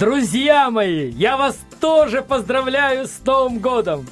[0.00, 4.06] Друзья мои, я вас тоже поздравляю с Новым годом!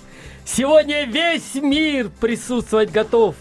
[0.44, 3.36] Сегодня весь мир присутствовать готов.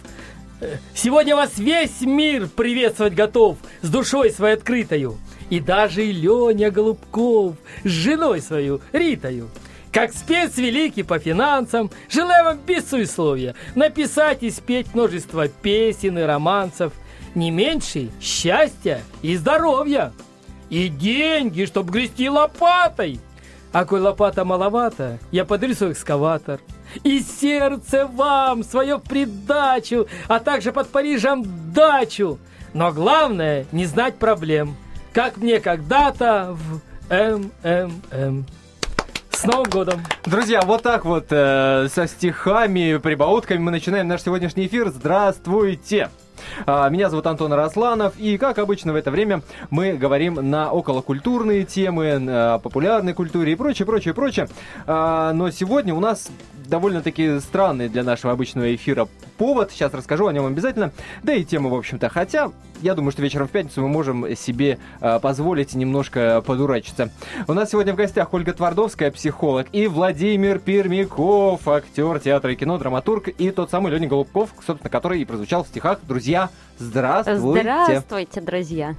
[0.96, 5.18] Сегодня вас весь мир приветствовать готов с душой своей открытою.
[5.50, 9.50] И даже и Леня Голубков с женой свою Ритою.
[9.92, 16.22] Как спец великий по финансам, желаю вам без суесловия написать и спеть множество песен и
[16.22, 16.94] романсов,
[17.36, 20.14] не меньше счастья и здоровья.
[20.70, 23.20] И деньги, чтоб грести лопатой.
[23.72, 26.60] А кой лопата маловато, я подарю свой экскаватор.
[27.04, 32.40] И сердце вам, свое придачу, а также под Парижем дачу.
[32.74, 34.76] Но главное, не знать проблем.
[35.14, 36.82] Как мне когда-то в
[37.14, 38.46] МММ.
[39.32, 40.02] С Новым годом!
[40.26, 44.90] Друзья, вот так вот э, со стихами, прибаутками мы начинаем наш сегодняшний эфир.
[44.90, 46.10] Здравствуйте!
[46.66, 51.66] А, меня зовут Антон Росланов, и, как обычно в это время, мы говорим на околокультурные
[51.66, 54.48] темы, на популярной культуре и прочее, прочее, прочее.
[54.86, 56.30] А, но сегодня у нас
[56.68, 59.72] довольно-таки странный для нашего обычного эфира повод.
[59.72, 60.92] Сейчас расскажу о нем обязательно.
[61.24, 62.10] Да и тема, в общем-то.
[62.10, 62.52] Хотя,
[62.82, 67.10] я думаю, что вечером в пятницу мы можем себе э, позволить немножко подурачиться.
[67.48, 72.78] У нас сегодня в гостях Ольга Твардовская, психолог, и Владимир Пермяков, актер театра и кино,
[72.78, 76.00] драматург, и тот самый Леня Голубков, собственно, который и прозвучал в стихах.
[76.04, 77.62] Друзья, здравствуйте!
[77.62, 78.96] Здравствуйте, друзья!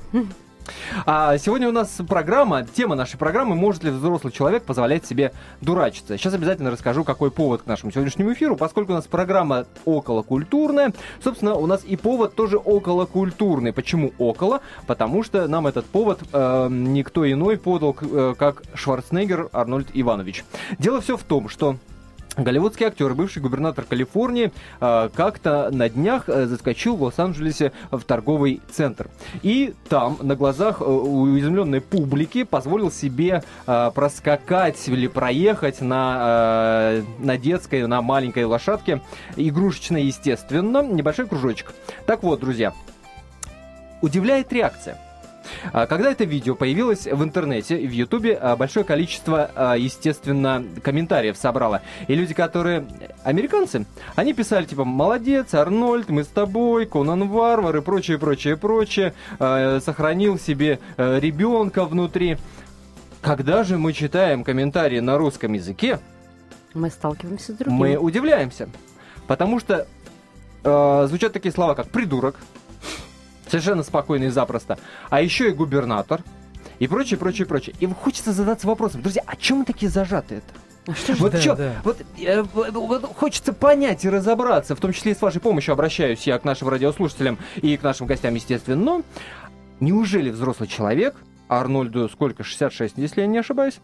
[1.06, 6.16] А сегодня у нас программа, тема нашей программы «Может ли взрослый человек позволять себе дурачиться?».
[6.16, 10.92] Сейчас обязательно расскажу, какой повод к нашему сегодняшнему эфиру, поскольку у нас программа околокультурная.
[11.22, 13.72] Собственно, у нас и повод тоже околокультурный.
[13.72, 14.60] Почему около?
[14.86, 20.44] Потому что нам этот повод э, никто иной подал, э, как Шварценеггер Арнольд Иванович.
[20.78, 21.76] Дело все в том, что
[22.36, 28.60] Голливудский актер, бывший губернатор Калифорнии, э, как-то на днях э, заскочил в Лос-Анджелесе в торговый
[28.70, 29.08] центр.
[29.42, 37.86] И там, на глазах э, уязвленной публики, позволил себе проскакать или проехать на, на детской,
[37.86, 39.02] на маленькой лошадке,
[39.36, 41.72] игрушечной, естественно, небольшой кружочек.
[42.06, 42.72] Так вот, друзья,
[44.00, 44.98] удивляет реакция–
[45.72, 51.82] когда это видео появилось в интернете, в Ютубе, а, большое количество, а, естественно, комментариев собрало.
[52.06, 52.86] И люди, которые
[53.24, 59.14] американцы, они писали, типа, молодец, Арнольд, мы с тобой, Конан Варвар и прочее, прочее, прочее,
[59.38, 62.38] сохранил себе ребенка внутри.
[63.20, 65.98] Когда же мы читаем комментарии на русском языке,
[66.74, 67.74] мы сталкиваемся с другим.
[67.74, 68.68] Мы удивляемся.
[69.26, 69.86] Потому что
[70.64, 72.36] э, звучат такие слова, как придурок,
[73.48, 74.78] Совершенно спокойно и запросто.
[75.10, 76.22] А еще и губернатор.
[76.78, 77.74] И прочее, прочее, прочее.
[77.80, 80.46] И хочется задаться вопросом, друзья, а чем мы такие зажаты это?
[80.86, 81.74] А что же вот, да, чё, да.
[81.84, 86.22] Вот, э, вот хочется понять и разобраться, в том числе и с вашей помощью обращаюсь
[86.26, 88.76] я к нашим радиослушателям и к нашим гостям, естественно.
[88.76, 89.02] Но
[89.80, 91.14] неужели взрослый человек,
[91.48, 93.80] Арнольду сколько, 66, если я не ошибаюсь,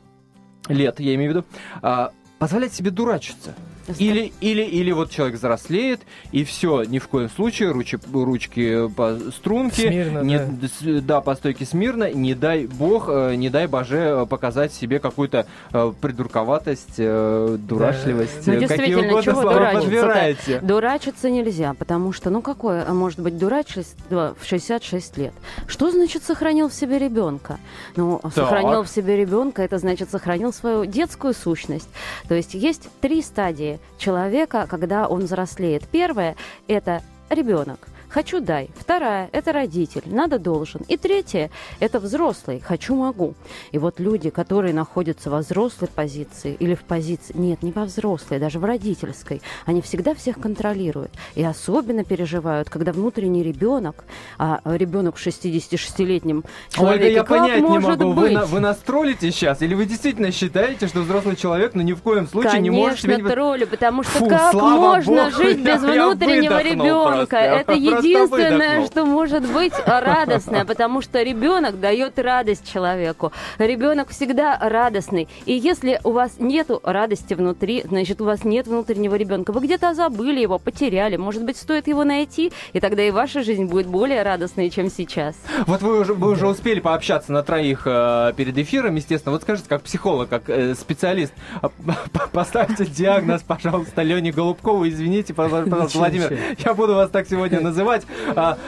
[0.68, 1.46] лет, я имею в виду,
[1.82, 2.08] э,
[2.38, 3.54] позволяет себе дурачиться?
[3.98, 6.00] Или, или, или вот человек взрослеет,
[6.32, 11.00] и все, ни в коем случае, ручи, ручки по струнке, смирно, не, да.
[11.00, 15.92] да, по стойке смирно, не дай бог, э, не дай боже показать себе какую-то э,
[16.00, 18.52] придурковатость, э, дурашливость, да.
[18.52, 20.60] ну, какие угодно чего слова подбираете.
[20.60, 25.34] Дурачиться нельзя, потому что, ну какое может быть дурачество в 66 лет?
[25.66, 27.58] Что значит сохранил в себе ребенка?
[27.96, 28.32] Ну, так.
[28.32, 31.88] сохранил в себе ребенка, это значит сохранил свою детскую сущность.
[32.28, 35.86] То есть есть три стадии человека, когда он взрослеет.
[35.88, 36.36] Первое–
[36.68, 37.88] это ребенок.
[38.14, 38.70] Хочу дай.
[38.78, 40.02] Вторая– это родитель.
[40.06, 40.82] Надо должен.
[40.86, 42.60] И третье– это взрослый.
[42.60, 43.34] Хочу могу.
[43.72, 48.38] И вот люди, которые находятся во взрослой позиции или в позиции, нет, не во взрослой,
[48.38, 51.10] даже в родительской, они всегда всех контролируют.
[51.34, 54.04] И особенно переживают, когда внутренний ребенок,
[54.38, 58.30] а ребенок в 66-летнем человеке, Ольга, я понять не могу, быть?
[58.30, 59.60] Вы, на, вы настролите сейчас?
[59.60, 63.02] Или вы действительно считаете, что взрослый человек, ну ни в коем случае Конечно, не может.
[63.02, 67.38] Конечно, троллю, потому что Фу, как можно Богу, жить без внутреннего ребенка?
[67.38, 73.32] Это единственное единственное, что может быть радостное, потому что ребенок дает радость человеку.
[73.58, 75.28] Ребенок всегда радостный.
[75.46, 79.52] И если у вас нет радости внутри, значит, у вас нет внутреннего ребенка.
[79.52, 81.16] Вы где-то забыли его, потеряли.
[81.16, 85.34] Может быть, стоит его найти, и тогда и ваша жизнь будет более радостной, чем сейчас.
[85.66, 89.32] Вот вы уже, вы уже успели пообщаться на троих э, перед эфиром, естественно.
[89.32, 91.70] Вот скажите, как психолог, как э, специалист, а,
[92.32, 94.88] поставьте диагноз, пожалуйста, Лене Голубкову.
[94.88, 98.06] Извините, пожалуйста, Владимир, я буду вас так сегодня называть понимать.
[98.36, 98.58] А,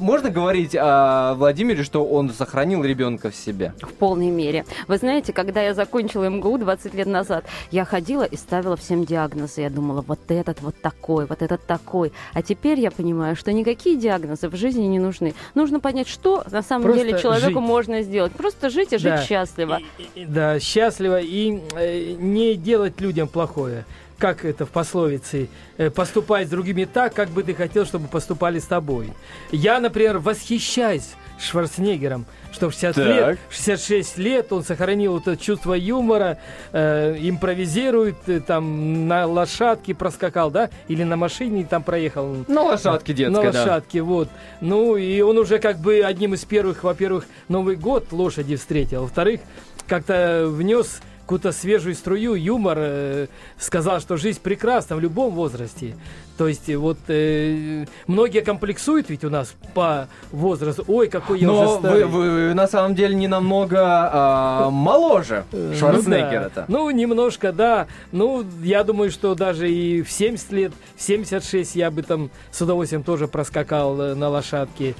[0.00, 3.74] можно говорить о Владимире, что он сохранил ребенка в себе?
[3.80, 4.64] В полной мере.
[4.88, 9.62] Вы знаете, когда я закончила МГУ 20 лет назад, я ходила и ставила всем диагнозы.
[9.62, 12.12] Я думала, вот этот вот такой, вот этот такой.
[12.32, 15.34] А теперь я понимаю, что никакие диагнозы в жизни не нужны.
[15.54, 17.68] Нужно понять, что на самом Просто деле человеку жить.
[17.68, 18.32] можно сделать.
[18.32, 19.22] Просто жить и жить да.
[19.22, 19.80] счастливо.
[19.98, 23.84] И, и, да, счастливо и э, не делать людям плохое
[24.22, 25.48] как это в пословице,
[25.78, 29.12] э, поступать с другими так, как бы ты хотел, чтобы поступали с тобой.
[29.50, 36.38] Я, например, восхищаюсь Шварценеггером, что в 60 лет, 66 лет он сохранил это чувство юмора,
[36.70, 42.44] э, импровизирует, э, там на лошадке проскакал, да, или на машине там проехал.
[42.46, 44.04] На лошадке детской, На лошадке, да.
[44.04, 44.28] вот.
[44.60, 49.40] Ну, и он уже как бы одним из первых, во-первых, Новый год лошади встретил, во-вторых,
[49.88, 53.26] как-то внес какую-то свежую струю, юмор, э,
[53.58, 55.94] сказал, что жизнь прекрасна в любом возрасте.
[56.42, 60.84] То есть э, вот э, многие комплексуют ведь у нас по возрасту.
[60.88, 62.04] Ой, какой я Но уже старый.
[62.04, 66.64] Вы, вы на самом деле не намного э, моложе э, Шварценеггера-то.
[66.66, 66.82] Ну, да.
[66.82, 67.86] ну, немножко, да.
[68.10, 72.60] Ну, я думаю, что даже и в 70 лет, в 76 я бы там с
[72.60, 74.96] удовольствием тоже проскакал на лошадке.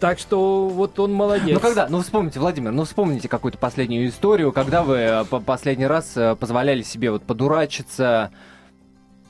[0.00, 1.54] Так что вот он молодец.
[1.54, 6.16] Ну когда, ну вспомните, Владимир, ну вспомните какую-то последнюю историю, когда вы э, последний раз
[6.16, 8.32] э, позволяли себе вот подурачиться,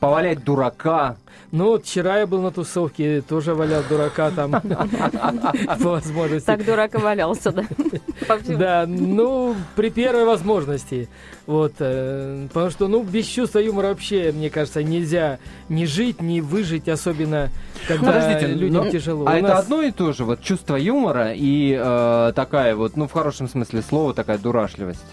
[0.00, 1.16] повалять дурака.
[1.50, 4.50] Ну, вот вчера я был на тусовке, тоже валял дурака там
[5.82, 6.46] по возможности.
[6.46, 7.64] Так дурак и валялся, да?
[8.48, 11.08] Да, ну, при первой возможности.
[11.46, 15.38] Вот, э, потому что, ну, без чувства юмора вообще, мне кажется, нельзя
[15.68, 17.50] ни жить, ни выжить, особенно
[17.86, 19.26] когда Подождите, людям но, тяжело.
[19.26, 19.64] А У это нас...
[19.64, 23.82] одно и то же, вот чувство юмора и э, такая вот, ну, в хорошем смысле
[23.82, 25.04] слова, такая дурашливость.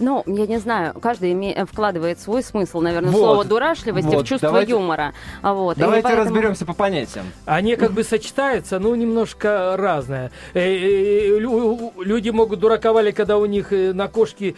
[0.00, 1.52] Ну, я не знаю, каждый име...
[1.52, 3.18] Э, вкладывает свой смысл, наверное, вот.
[3.18, 4.24] слово дурашливости вот.
[4.24, 5.12] в чувство давайте, юмора.
[5.42, 5.76] Вот.
[5.76, 6.24] Давайте поэтому...
[6.24, 7.26] разберемся по понятиям.
[7.44, 10.30] Они как бы сочетаются, ну, немножко разное.
[10.54, 14.56] Э, э, люди могут дураковали, когда у них на кошки,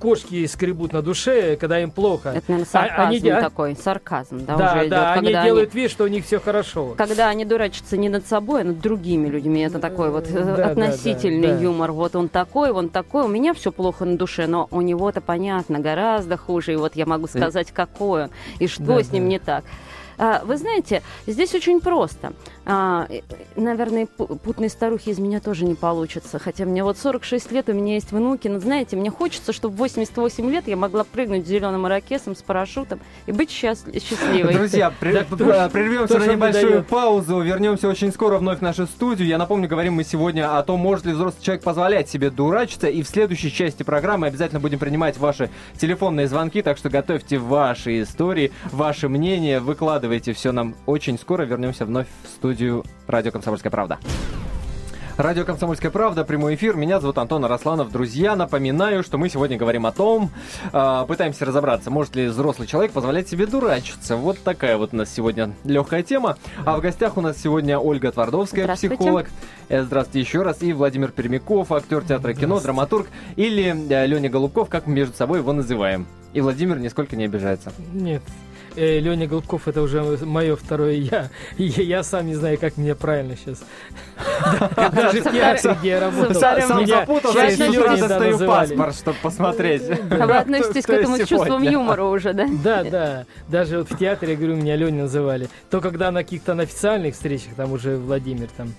[0.00, 2.30] кошки скребут на душе, когда им плохо.
[2.30, 4.44] Это, наверное, а, сарказм они, такой, сарказм.
[4.44, 6.94] Да, да, уже да идет, они делают вид, что у них все хорошо.
[6.96, 9.62] Когда они дурачатся не над собой, а над другими людьми.
[9.62, 11.92] Это такой вот да, относительный да, да, юмор.
[11.92, 13.24] Вот он такой, он такой.
[13.24, 17.06] У меня все плохо на душе, но у него-то понятно гораздо хуже, и вот я
[17.06, 19.28] могу сказать, какое, и что да, с ним да.
[19.28, 19.64] не так.
[20.18, 22.32] А, вы знаете, здесь очень просто.
[22.70, 23.08] А,
[23.56, 26.38] наверное, путной старухи из меня тоже не получится.
[26.38, 28.48] Хотя мне вот 46 лет, у меня есть внуки.
[28.48, 33.00] Но знаете, мне хочется, чтобы в 88 лет я могла прыгнуть зеленым ирокесом с парашютом
[33.26, 34.54] и быть счастливой.
[34.54, 37.40] Друзья, прервемся на небольшую паузу.
[37.40, 39.28] Вернемся очень скоро вновь в нашу студию.
[39.28, 42.88] Я напомню, говорим мы сегодня о том, может ли взрослый человек позволять себе дурачиться.
[42.88, 46.62] И в следующей части программы обязательно будем принимать ваши телефонные звонки.
[46.62, 48.52] Так что готовьте ваши истории,
[49.08, 51.44] мнения, выкладывайте Выкладывайте все нам очень скоро.
[51.44, 52.57] Вернемся вновь в студию
[53.06, 53.98] Радио «Комсомольская правда».
[55.18, 56.76] Радио «Комсомольская правда», прямой эфир.
[56.76, 57.90] Меня зовут Антон Арасланов.
[57.90, 60.30] Друзья, напоминаю, что мы сегодня говорим о том,
[60.72, 64.14] э, пытаемся разобраться, может ли взрослый человек позволять себе дурачиться.
[64.14, 66.38] Вот такая вот у нас сегодня легкая тема.
[66.64, 69.28] А в гостях у нас сегодня Ольга Твардовская, психолог.
[69.68, 70.62] Э, здравствуйте еще раз.
[70.62, 73.08] И Владимир Пермяков, актер театра кино, драматург.
[73.34, 76.06] Или э, Леня Голубков, как мы между собой его называем.
[76.32, 77.72] И Владимир нисколько не обижается.
[77.92, 78.22] Нет,
[78.78, 81.28] э, Леня Голубков это уже мое второе я.
[81.56, 83.62] И я сам не знаю, как мне правильно сейчас.
[84.92, 86.34] Даже в театре, где я работал.
[86.34, 89.82] Сам запутался и сейчас достаю паспорт, чтобы посмотреть.
[90.10, 92.46] А вы относитесь к этому чувством юмора уже, да?
[92.62, 93.26] Да, да.
[93.48, 95.48] Даже вот в театре, я говорю, меня Леня называли.
[95.70, 98.72] То, когда на каких-то официальных встречах, там уже Владимир там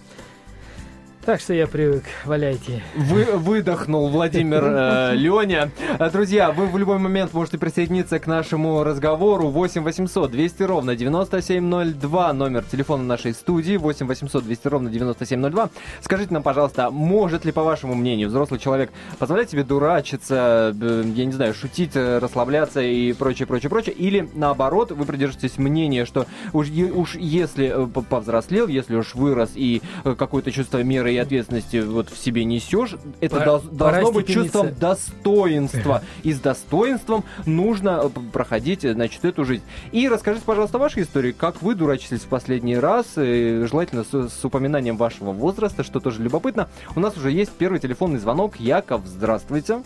[1.29, 2.81] так что я привык, валяйте.
[2.95, 5.69] Вы, выдохнул Владимир э, Леня.
[5.99, 9.49] Э, друзья, вы в любой момент можете присоединиться к нашему разговору.
[9.49, 13.77] 8 800 200 ровно 9702 номер телефона нашей студии.
[13.77, 15.69] 8 800 200 ровно 9702.
[16.01, 21.25] Скажите нам, пожалуйста, может ли, по вашему мнению, взрослый человек позволять себе дурачиться, э, я
[21.25, 23.93] не знаю, шутить, э, расслабляться и прочее, прочее, прочее?
[23.93, 30.51] Или наоборот, вы придержитесь мнения, что уж, уж если повзрослел, если уж вырос и какое-то
[30.51, 36.01] чувство меры ответственности вот в себе несешь, это Пора, дол- должно быть чувством достоинства.
[36.23, 39.63] И с достоинством нужно э, проходить, значит, эту жизнь.
[39.91, 44.45] И расскажите, пожалуйста, ваши истории, как вы дурачились в последний раз, и желательно с, с
[44.45, 46.69] упоминанием вашего возраста, что тоже любопытно.
[46.95, 48.57] У нас уже есть первый телефонный звонок.
[48.57, 49.83] Яков, здравствуйте.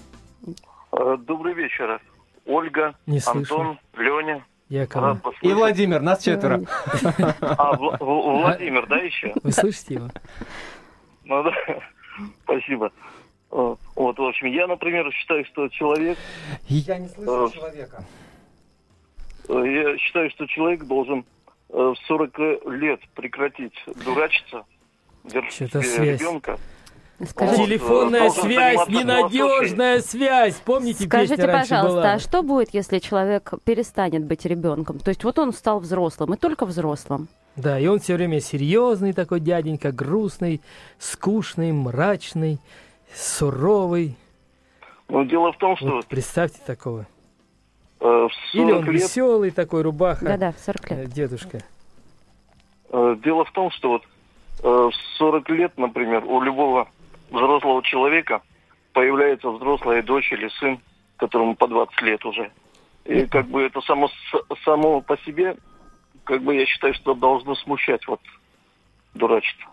[0.91, 2.01] Э, добрый вечер.
[2.45, 4.43] Ольга, Не Антон, Леня.
[4.69, 5.19] Якова.
[5.41, 6.61] И Владимир, нас четверо.
[7.41, 9.33] А, Владимир, да, еще?
[9.43, 10.09] Вы слышите его?
[11.25, 11.53] Ну да,
[12.43, 12.91] спасибо.
[13.49, 16.17] Вот, в общем, я, например, считаю, что человек...
[16.67, 18.03] Я не слышу э, человека.
[19.47, 21.23] Э, я считаю, что человек должен
[21.69, 22.37] в 40
[22.71, 24.65] лет прекратить дурачиться,
[25.23, 26.59] держать ребенка,
[27.29, 30.61] Скажите, Телефонная связь, ненадежная связь.
[30.65, 32.13] Помните, Скажите, пожалуйста, была?
[32.13, 34.99] а что будет, если человек перестанет быть ребенком?
[34.99, 37.27] То есть вот он стал взрослым, и только взрослым.
[37.55, 40.61] Да, и он все время серьезный такой дяденька, грустный,
[40.97, 42.59] скучный, мрачный,
[43.13, 44.15] суровый.
[45.09, 45.87] Ну, дело в том, что...
[45.87, 47.05] Вот представьте такого.
[47.99, 49.03] Э, Или он лет...
[49.03, 50.25] веселый такой, рубаха.
[50.25, 50.99] Да-да, в 40 лет.
[50.99, 51.59] Э, дедушка.
[52.89, 54.03] Э, дело в том, что вот
[54.63, 56.89] э, в 40 лет, например, у любого
[57.33, 58.41] взрослого человека
[58.93, 60.79] появляется взрослая дочь или сын,
[61.17, 62.51] которому по 20 лет уже.
[63.05, 64.09] И как бы это само,
[64.63, 65.57] само по себе
[66.23, 68.21] как бы я считаю, что должно смущать вот
[69.13, 69.69] дурачество.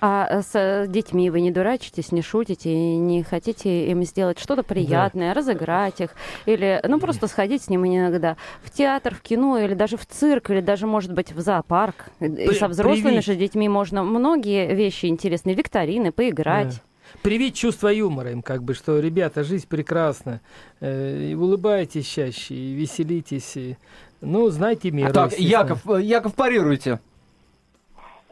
[0.00, 5.34] А с детьми вы не дурачитесь, не шутите, не хотите им сделать что-то приятное, да.
[5.34, 6.10] разыграть их,
[6.46, 10.50] или ну просто сходить с ним иногда в театр, в кино, или даже в цирк,
[10.50, 12.06] или даже, может быть, в зоопарк.
[12.18, 13.26] И со взрослыми Привить.
[13.26, 16.76] же детьми можно многие вещи интересные, викторины, поиграть.
[16.76, 16.89] Да
[17.22, 20.40] привить чувство юмора им, как бы, что, ребята, жизнь прекрасна,
[20.80, 23.76] э, улыбайтесь чаще, и веселитесь, и,
[24.20, 25.08] ну, знайте мир.
[25.08, 27.00] А так, Яков, э, Яков, парируйте.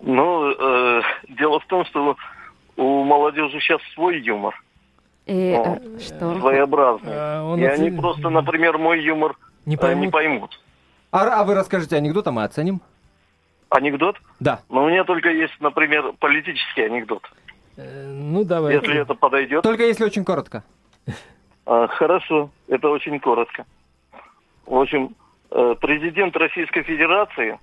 [0.01, 2.17] Ну, э, дело в том, что
[2.77, 4.55] у молодежи сейчас свой юмор.
[5.27, 6.39] И э, ну, что?
[6.41, 7.13] Своеобразный.
[7.13, 7.87] А, он и оцен...
[7.87, 10.03] они просто, например, мой юмор не поймут.
[10.03, 10.61] Э, не поймут.
[11.11, 12.81] А, а вы расскажите анекдот, а мы оценим.
[13.69, 14.17] Анекдот?
[14.41, 14.61] Да.
[14.71, 17.23] Но у меня только есть, например, политический анекдот.
[17.79, 18.75] Э, ну, давай.
[18.75, 19.63] Если это подойдет.
[19.63, 20.63] Только если очень коротко.
[21.65, 23.65] А, хорошо, это очень коротко.
[24.67, 25.15] В общем,
[25.51, 27.59] Э, президент Российской Федерации,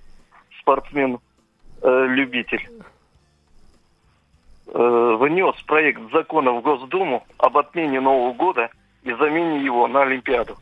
[0.60, 2.68] спортсмен-любитель,
[4.66, 8.70] э, внес проект закона в Госдуму об отмене Нового года
[9.04, 10.56] и замене его на Олимпиаду.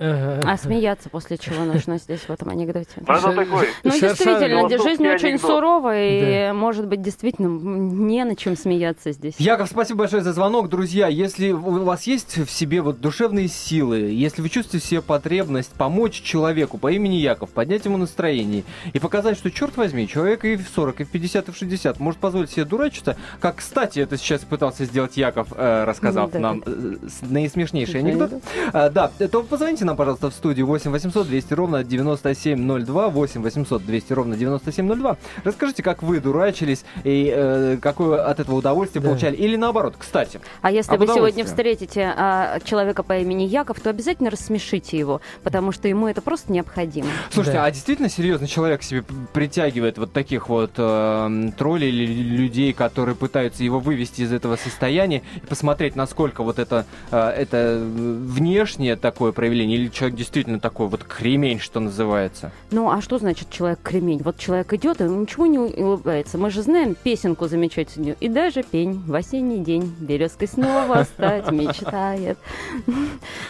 [0.00, 2.88] А смеяться после чего нужно здесь в этом анекдоте?
[2.96, 3.68] Ну, это такой.
[3.84, 9.34] Ну, действительно, жизнь очень суровая, и, может быть, действительно, не на чем смеяться здесь.
[9.38, 10.68] Яков, спасибо большое за звонок.
[10.68, 15.72] Друзья, если у вас есть в себе вот душевные силы, если вы чувствуете себе потребность
[15.72, 20.56] помочь человеку по имени Яков, поднять ему настроение и показать, что, черт возьми, человек и
[20.56, 24.16] в 40, и в 50, и в 60 может позволить себе дурачиться, как, кстати, это
[24.16, 26.62] сейчас пытался сделать Яков, э, рассказав да, нам.
[26.64, 28.32] Э, наисмешнейший анекдот.
[28.72, 33.84] Э, да, то позвоните нам, пожалуйста, в студию 8 800 200 ровно 9702, 8 800
[33.84, 35.16] 200 ровно 9702.
[35.44, 39.08] Расскажите, как вы дурачились и э, какое от этого удовольствие да.
[39.08, 39.36] получали.
[39.36, 40.40] Или наоборот, кстати.
[40.62, 45.72] А если вы сегодня встретите а, человека по имени Яков, то обязательно рассмешите его, потому
[45.72, 47.08] что ему это просто необходимо.
[47.30, 47.64] Слушайте, да.
[47.64, 53.64] а действительно серьезно человек себе притягивает вот таких вот э, троллей или людей, которые пытаются
[53.64, 59.79] его вывести из этого состояния и посмотреть, насколько вот это, э, это внешнее такое проявление
[59.80, 62.52] или человек действительно такой вот кремень, что называется.
[62.70, 64.20] Ну, а что значит человек кремень?
[64.22, 66.38] Вот человек идет и ничего не улыбается.
[66.38, 68.16] Мы же знаем песенку замечательную.
[68.20, 72.38] И даже пень в осенний день березкой снова стать мечтает.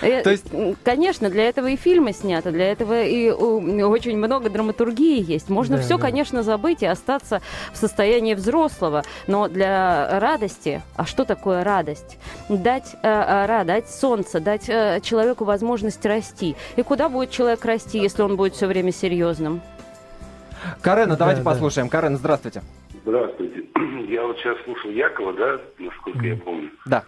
[0.03, 0.47] Э, То есть...
[0.83, 5.49] Конечно, для этого и фильмы сняты, для этого и очень много драматургии есть.
[5.49, 11.65] Можно все, конечно, забыть и остаться в состоянии взрослого, но для радости, а что такое
[11.65, 12.19] радость?
[12.49, 16.57] Дать, э, э, дать солнце, дать человеку возможность расти, расти.
[16.77, 19.61] И куда будет человек расти, если он будет все время серьезным?
[20.83, 21.89] Карена, давайте да, послушаем.
[21.89, 21.93] Да.
[21.93, 22.63] Карена, здравствуйте.
[23.05, 23.65] Здравствуйте.
[24.09, 26.29] Я вот сейчас слушал Якова, да, насколько mm.
[26.29, 26.71] я помню.
[26.87, 27.05] Да.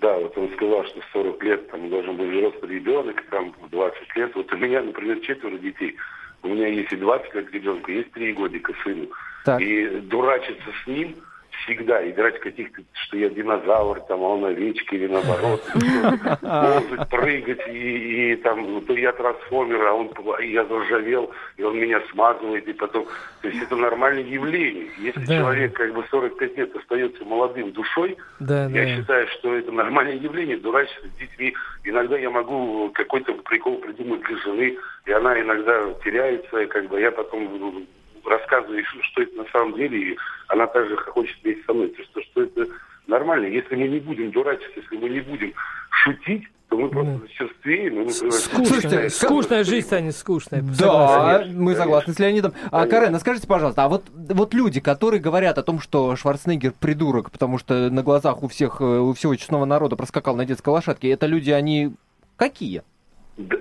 [0.00, 3.70] Да, вот он сказал, что в 40 лет там должен быть взрослый ребенок, там в
[3.70, 4.34] 20 лет.
[4.34, 5.96] Вот у меня, например, четверо детей.
[6.42, 9.08] У меня есть и 20 лет ребенка, есть 3 годика сыну.
[9.44, 9.60] Так.
[9.60, 11.16] И дурачиться с ним–
[11.64, 15.62] всегда играть каких-то, что я динозавр, там, а он овечка или наоборот,
[16.40, 21.78] ползать, прыгать, и, и там, ну, то я трансформер, а он, я заржавел, и он
[21.78, 23.06] меня смазывает, и потом,
[23.40, 24.86] то есть это нормальное явление.
[24.98, 25.38] Если да.
[25.38, 28.96] человек как бы 45 лет остается молодым душой, да, я да.
[28.96, 31.54] считаю, что это нормальное явление, дурачиться с детьми.
[31.84, 34.76] Иногда я могу какой-то прикол придумать для жены,
[35.06, 37.86] и она иногда теряется, и как бы я потом
[38.32, 41.88] рассказываешь, что это на самом деле, и она также хочет вместе со мной.
[41.88, 42.66] То, что, что это
[43.06, 43.46] нормально.
[43.46, 45.52] Если мы не будем дурачиться, если мы не будем
[45.90, 48.08] шутить, то мы просто зачерствеем.
[48.08, 50.62] Скучная, скучная жизнь станет скучной.
[50.78, 52.54] Да, мы согласны с Леонидом.
[52.70, 57.30] А, Карен, скажите, пожалуйста, а вот, вот люди, которые говорят о том, что Шварценеггер придурок,
[57.30, 61.10] потому что на глазах у всех, э, у всего честного народа проскакал на детской лошадке,
[61.10, 61.92] это люди, они
[62.36, 62.82] какие?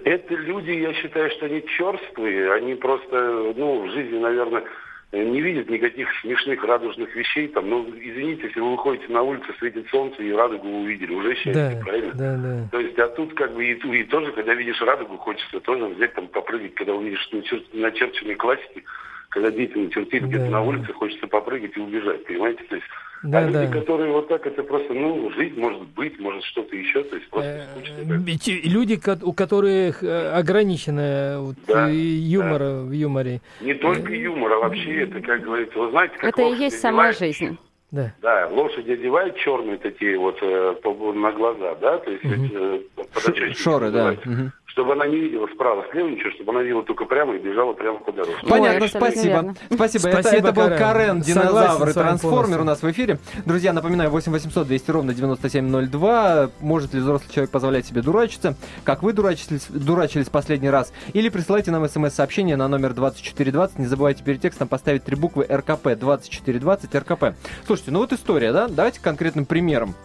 [0.05, 4.63] Это люди, я считаю, что они черствые, они просто, ну, в жизни, наверное,
[5.11, 7.49] не видят никаких смешных радужных вещей.
[7.49, 11.53] Там, ну, извините, если вы выходите на улицу, светит солнце, и радугу увидели, уже счастье,
[11.53, 12.13] да, правильно?
[12.13, 12.67] Да, да.
[12.71, 16.13] То есть, а тут как бы и, и тоже, когда видишь радугу, хочется тоже взять
[16.13, 17.29] там попрыгать, когда увидишь
[17.73, 18.83] начерченные классики,
[19.31, 20.27] когда дети начертили да.
[20.27, 22.63] где-то на улице, хочется попрыгать и убежать, понимаете?
[22.69, 22.87] То есть
[23.23, 23.63] да, а да.
[23.63, 27.29] люди, которые вот так, это просто, ну, жизнь может быть, может что-то еще, то есть
[27.29, 28.69] просто э, скучно.
[28.69, 32.81] Люди, у которых э, ограниченное вот, да, юмор да.
[32.81, 33.39] в юморе.
[33.61, 37.11] Не только юмор, а вообще это, как говорится, вы знаете, как Это и есть сама
[37.13, 37.57] жизнь.
[37.91, 38.13] Да.
[38.21, 40.75] да, лошади одевают черные такие вот э,
[41.13, 42.47] на глаза, да, то есть угу.
[42.53, 44.11] э, Шоры, да.
[44.11, 47.73] Угу чтобы она не видела справа, слева ничего, чтобы она видела только прямо и бежала
[47.73, 48.37] прямо по дороге.
[48.47, 49.55] Понятно, Ой, спасибо.
[49.69, 50.09] Спасибо.
[50.09, 53.19] Это, это был Карен, динозавр и трансформер у нас в эфире.
[53.45, 56.51] Друзья, напоминаю, 8 800 200 ровно 9702.
[56.61, 58.55] Может ли взрослый человек позволять себе дурачиться?
[58.83, 60.93] Как вы дурачились, дурачились последний раз?
[61.13, 63.79] Или присылайте нам смс-сообщение на номер 2420.
[63.79, 65.95] Не забывайте перед текстом поставить три буквы РКП.
[65.99, 67.35] 2420 РКП.
[67.65, 68.67] Слушайте, ну вот история, да?
[68.69, 69.95] Давайте конкретным примером.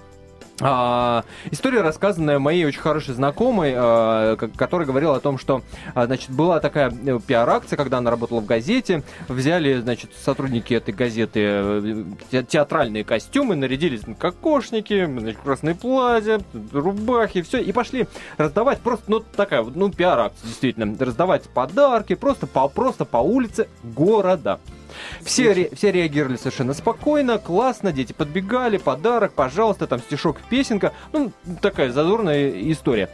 [0.60, 5.62] А, история, рассказанная моей очень хорошей знакомой, а, которая говорила о том, что
[5.94, 10.94] а, значит, была такая э, пиар-акция, когда она работала в газете, взяли значит, сотрудники этой
[10.94, 16.40] газеты э, театральные костюмы, нарядились как кокошники, значит, красные платья,
[16.72, 18.06] рубахи, все, и пошли
[18.38, 24.58] раздавать просто, ну, такая ну, пиар-акция, действительно, раздавать подарки просто по, просто по улице города.
[25.22, 30.92] Все, ре, все реагировали совершенно спокойно, классно, дети подбегали, подарок, пожалуйста, там стишок, песенка.
[31.12, 33.10] Ну, такая задорная история.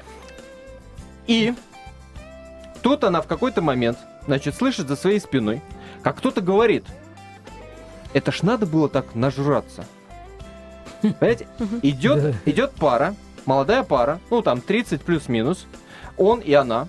[1.26, 1.54] И
[2.82, 5.62] тут она в какой-то момент, значит, слышит за своей спиной,
[6.02, 6.84] как кто-то говорит,
[8.12, 9.84] это ж надо было так нажраться.
[11.00, 11.46] Понимаете?
[11.82, 13.14] Идет, идет пара,
[13.46, 15.66] молодая пара, ну там 30 плюс-минус,
[16.16, 16.88] он и она,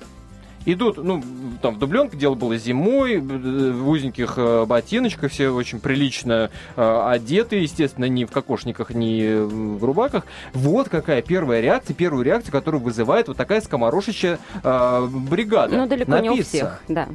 [0.66, 1.22] идут, ну,
[1.62, 7.58] там в дубленке дело было зимой, в узеньких э, ботиночках, все очень прилично э, одеты,
[7.58, 10.26] естественно, не в кокошниках, не в рубаках.
[10.54, 15.76] Вот какая первая реакция, первую реакцию, которую вызывает вот такая скоморошащая э, бригада.
[15.76, 16.34] Ну, далеко Напиться.
[16.34, 17.08] не у всех, да.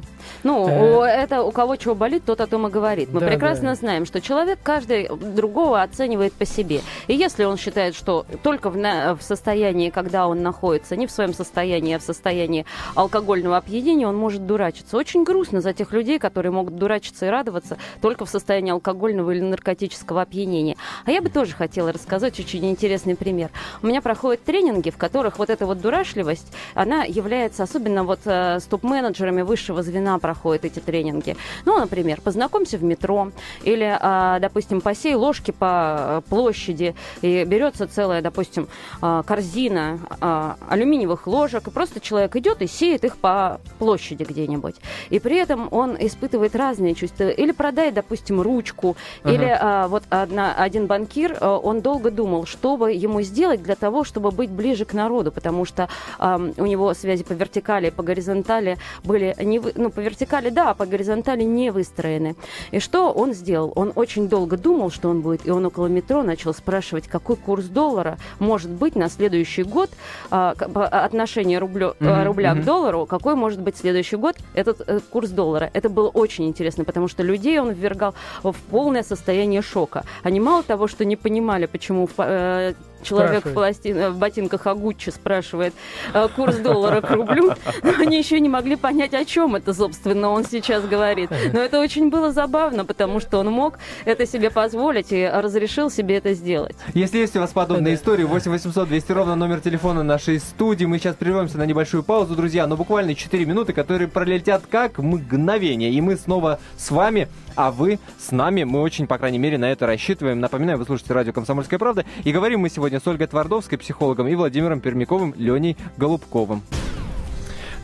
[0.43, 1.07] Ну, э.
[1.07, 3.09] это у кого чего болит, тот о том и говорит.
[3.11, 3.75] Мы да, прекрасно да.
[3.75, 6.81] знаем, что человек каждый другого оценивает по себе.
[7.07, 11.11] И если он считает, что только в, на, в состоянии, когда он находится, не в
[11.11, 12.65] своем состоянии, а в состоянии
[12.95, 14.97] алкоголя алкогольного опьянения он может дурачиться.
[14.97, 19.41] Очень грустно за тех людей, которые могут дурачиться и радоваться только в состоянии алкогольного или
[19.41, 20.75] наркотического опьянения.
[21.05, 23.49] А я бы тоже хотела рассказать очень интересный пример.
[23.81, 28.59] У меня проходят тренинги, в которых вот эта вот дурашливость, она является, особенно вот э,
[28.59, 31.37] с топ-менеджерами высшего звена проходят эти тренинги.
[31.65, 33.31] Ну, например, познакомься в метро
[33.63, 38.67] или, э, допустим, посей ложки по э, площади и берется целая, допустим,
[39.01, 44.23] э, корзина э, алюминиевых ложек, и просто человек идет и сеет их по по площади
[44.23, 44.75] где-нибудь.
[45.11, 47.29] И при этом он испытывает разные чувства.
[47.29, 48.95] Или продай, допустим, ручку.
[49.23, 49.33] Ага.
[49.33, 53.75] Или а, вот одна, один банкир, а, он долго думал, что бы ему сделать для
[53.75, 57.91] того, чтобы быть ближе к народу, потому что а, у него связи по вертикали и
[57.91, 59.73] по горизонтали были не вы...
[59.75, 62.35] ну по вертикали да, а по горизонтали не выстроены.
[62.71, 63.71] И что он сделал?
[63.75, 67.65] Он очень долго думал, что он будет, и он около метро начал спрашивать, какой курс
[67.65, 69.91] доллара может быть на следующий год
[70.31, 72.23] а, отношение рублю, mm-hmm.
[72.23, 72.61] рубля mm-hmm.
[72.61, 75.69] к доллару, какой может быть следующий год этот э, курс доллара.
[75.73, 80.03] Это было очень интересно, потому что людей он ввергал в полное состояние шока.
[80.23, 85.73] Они мало того, что не понимали, почему э, человек в, пластин, в ботинках Агуччи спрашивает
[86.13, 90.29] э, курс доллара к рублю, но они еще не могли понять, о чем это, собственно,
[90.29, 91.29] он сейчас говорит.
[91.53, 96.17] Но это очень было забавно, потому что он мог это себе позволить и разрешил себе
[96.17, 96.75] это сделать.
[96.93, 100.85] Если есть у вас подобные истории, 8 800 200 ровно номер телефона нашей студии.
[100.85, 105.91] Мы сейчас прервемся на небольшую паузу, друзья, но буквально 4 минуты, которые пролетят как мгновение.
[105.91, 108.63] И мы снова с вами, а вы с нами.
[108.63, 110.39] Мы очень, по крайней мере, на это рассчитываем.
[110.39, 112.05] Напоминаю, вы слушаете радио «Комсомольская правда».
[112.23, 116.63] И говорим мы сегодня с Ольгой Твардовской, психологом, и Владимиром Пермяковым, Леней Голубковым.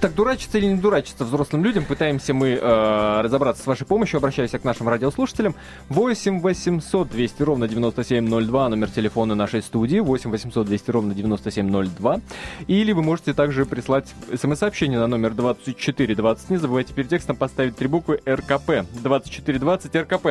[0.06, 4.20] Так, дурачиться или не дурачиться взрослым людям, пытаемся мы э, разобраться с вашей помощью.
[4.20, 5.56] Обращаюсь к нашим радиослушателям.
[5.89, 9.98] 8 800 200 ровно 9702, номер телефона нашей студии.
[9.98, 12.20] 8 800 200 ровно 9702.
[12.68, 16.52] Или вы можете также прислать смс-сообщение на номер 2420.
[16.52, 18.86] Не забывайте перед текстом поставить три буквы РКП.
[19.02, 20.28] 2420 РКП.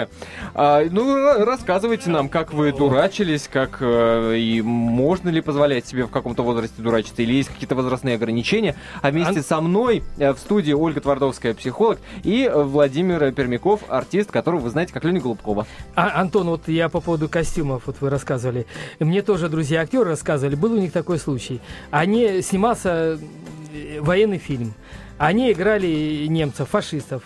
[0.55, 6.11] А, ну, рассказывайте нам, как вы дурачились, как э, и можно ли позволять себе в
[6.11, 8.77] каком-то возрасте дурачиться, или есть какие-то возрастные ограничения.
[9.03, 14.61] А вместе со мной э, в студии Ольга Твардовская, психолог, и Владимир Пермяков, артист, которого
[14.61, 15.67] вы знаете как Леня Голубкова.
[15.95, 18.67] А, Антон, вот я по поводу костюмов, вот вы рассказывали.
[19.01, 21.61] Мне тоже друзья-актеры рассказывали, был у них такой случай.
[21.91, 23.19] Они, снимался
[23.73, 24.75] э, военный фильм.
[25.19, 27.23] Они играли немцев, фашистов.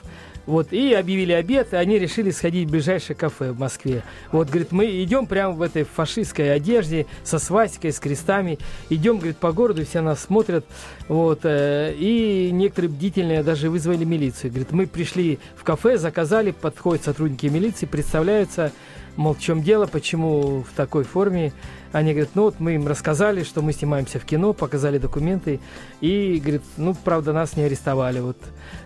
[0.49, 4.03] Вот, и объявили обед, и они решили сходить в ближайшее кафе в Москве.
[4.33, 8.59] Вот, говорит, мы идем прямо в этой фашистской одежде, со свастикой, с крестами.
[8.89, 10.65] Идем, говорит, по городу, все нас смотрят.
[11.07, 14.49] Вот, э, и некоторые бдительные даже вызвали милицию.
[14.49, 18.73] Говорит, мы пришли в кафе, заказали, подходят сотрудники милиции, представляются,
[19.19, 21.53] мол, в чем дело, почему в такой форме.
[21.93, 25.61] Они говорят, ну вот мы им рассказали, что мы снимаемся в кино, показали документы,
[26.01, 28.21] и, говорит, ну, правда, нас не арестовали.
[28.21, 28.39] Вот.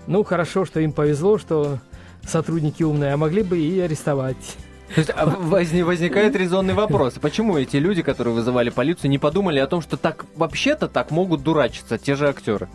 [0.06, 1.78] Ну, хорошо, что им повезло, что
[2.26, 4.56] сотрудники умные, а могли бы и арестовать.
[4.94, 7.14] То есть а возникает резонный вопрос.
[7.20, 11.42] Почему эти люди, которые вызывали полицию, не подумали о том, что так вообще-то так могут
[11.42, 12.68] дурачиться те же актеры?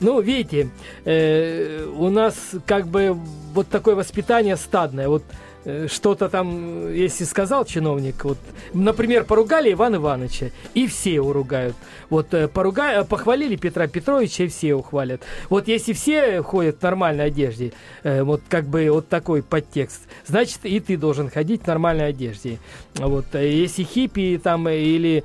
[0.00, 0.68] Ну, видите,
[1.04, 2.34] э, у нас
[2.66, 3.18] как бы
[3.54, 5.08] вот такое воспитание стадное.
[5.08, 5.24] Вот
[5.88, 8.38] что-то там, если сказал чиновник, вот,
[8.72, 11.76] например, поругали Ивана Ивановича, и все его ругают.
[12.10, 15.22] Вот э, поругали, похвалили Петра Петровича, и все его хвалят.
[15.50, 20.60] Вот если все ходят в нормальной одежде, э, вот как бы вот такой подтекст, значит,
[20.62, 22.58] и ты должен ходить в нормальной одежде.
[22.94, 25.22] Вот, если хиппи там или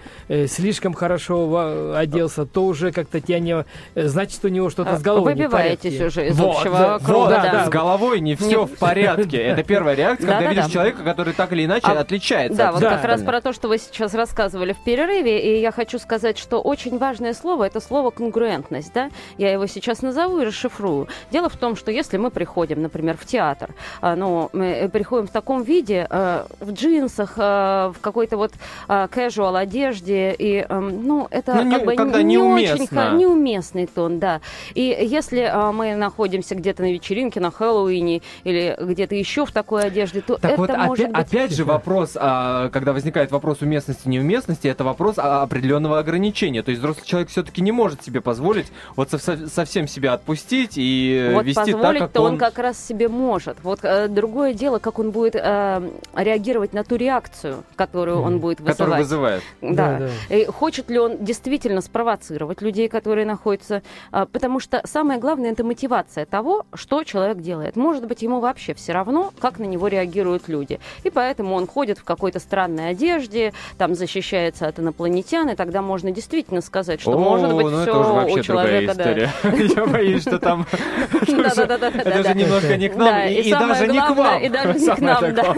[0.48, 3.66] слишком хорошо оделся, то уже как-то тебя не...
[3.96, 7.20] Значит, у него что-то с головой Выбиваетесь уже из вот, общего круга.
[7.20, 7.66] Вот, да, да.
[7.66, 9.38] С головой не все в порядке.
[9.38, 10.70] Это первая реакция когда да, видишь да.
[10.70, 12.58] человека, который так или иначе а, отличается.
[12.58, 12.96] Да, от вот да.
[12.96, 16.62] как раз про то, что вы сейчас рассказывали в перерыве, и я хочу сказать, что
[16.62, 19.10] очень важное слово это слово конгруентность, да?
[19.38, 21.08] Я его сейчас назову и расшифрую.
[21.32, 25.32] Дело в том, что если мы приходим, например, в театр, а, ну, мы приходим в
[25.32, 28.54] таком виде, а, в джинсах, а, в какой-то вот
[28.88, 34.42] casual одежде, и, ну, это ну, как не, бы не очень неуместный тон, да.
[34.74, 40.13] И если мы находимся где-то на вечеринке, на Хэллоуине или где-то еще в такой одежде,
[40.22, 41.34] то так это вот может опять, быть...
[41.34, 46.64] опять же вопрос, а, когда возникает вопрос уместности неуместности, это вопрос определенного ограничения.
[46.64, 51.32] То есть взрослый человек все-таки не может себе позволить вот со, совсем себя отпустить и
[51.34, 52.34] вот вести так, как то он...
[52.34, 53.58] он как раз себе может.
[53.64, 58.60] Вот э, другое дело, как он будет э, реагировать на ту реакцию, которую он будет
[58.60, 58.78] вызывать.
[58.78, 59.44] Который вызывает.
[59.62, 60.00] Да.
[60.00, 60.36] да, да.
[60.36, 63.82] И хочет ли он действительно спровоцировать людей, которые находятся...
[64.12, 67.76] Э, потому что самое главное это мотивация того, что человек делает.
[67.76, 70.03] Может быть, ему вообще все равно, как на него реагируют
[70.48, 70.80] люди.
[71.04, 76.12] И поэтому он ходит в какой-то странной одежде, там защищается от инопланетян, и тогда можно
[76.12, 78.94] действительно сказать, что О, может быть ну все у человека...
[78.96, 79.12] Да.
[79.52, 80.66] Я боюсь, что там...
[81.12, 84.42] Это же немножко не к нам, и даже не к вам.
[84.42, 85.56] И даже не к нам, да.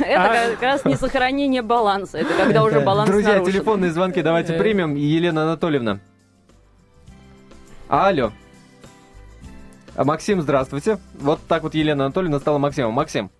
[0.00, 4.58] Это как раз не сохранение баланса, это когда уже баланс Друзья, телефонные звонки давайте э.
[4.58, 4.94] примем.
[4.94, 6.00] Елена Анатольевна.
[7.88, 8.32] Алло.
[9.94, 10.98] А, Максим, здравствуйте.
[11.14, 12.92] Вот так вот Елена Анатольевна стала Максимом.
[12.92, 13.30] Максим.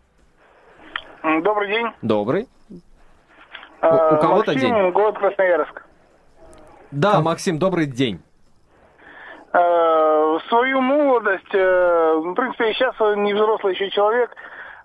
[1.26, 1.86] Добрый день.
[2.02, 2.48] Добрый.
[3.80, 4.90] А, у, у кого-то Максим, день.
[4.92, 5.84] город Красноярск.
[6.92, 8.22] Да, Максим, добрый день.
[9.52, 14.30] А, в свою молодость, э, в принципе, сейчас не взрослый еще человек,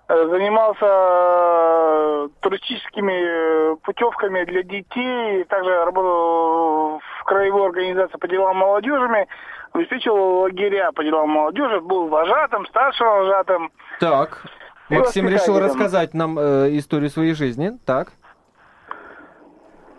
[0.08, 9.26] э, занимался э, туристическими путевками для детей, также работал в краевой организации по делам молодежи,
[9.74, 13.70] обеспечивал лагеря по делам молодежи, был вожатым, старшим вожатым.
[14.00, 14.44] Так,
[14.92, 18.12] Максим решил рассказать нам э, историю своей жизни, так?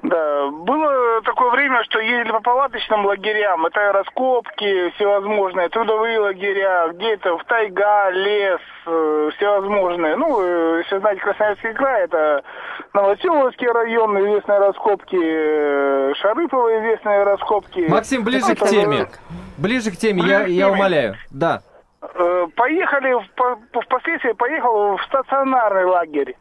[0.04, 7.38] Да, было такое время, что ездили по палаточным лагерям, это раскопки всевозможные, трудовые лагеря, где-то
[7.38, 10.18] в тайга, лес, э, всевозможные.
[10.18, 12.44] Ну, э, если знаете Красноярский край, это
[12.94, 17.88] Новоселовский район, известные раскопки, э, Шарыпово известные раскопки.
[17.88, 19.08] Максим, ближе это, к теме.
[19.58, 20.58] Ближе к теме, ближе я, к теме.
[20.58, 21.16] я умоляю.
[21.32, 21.62] Да.
[22.04, 23.16] Э, поехали,
[23.86, 26.36] впоследствии поехал в стационарный лагерь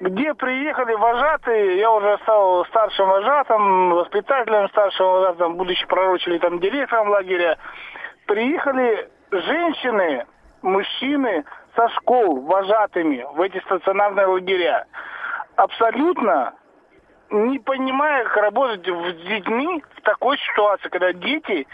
[0.00, 7.08] где приехали вожатые, я уже стал старшим вожатым, воспитателем старшим вожатым, будучи пророчили там директором
[7.08, 7.56] лагеря.
[8.26, 10.26] Приехали женщины,
[10.62, 11.44] мужчины
[11.76, 14.86] со школ вожатыми в эти стационарные лагеря.
[15.56, 16.54] Абсолютно
[17.30, 21.66] не понимая, как работать с детьми в такой ситуации, когда дети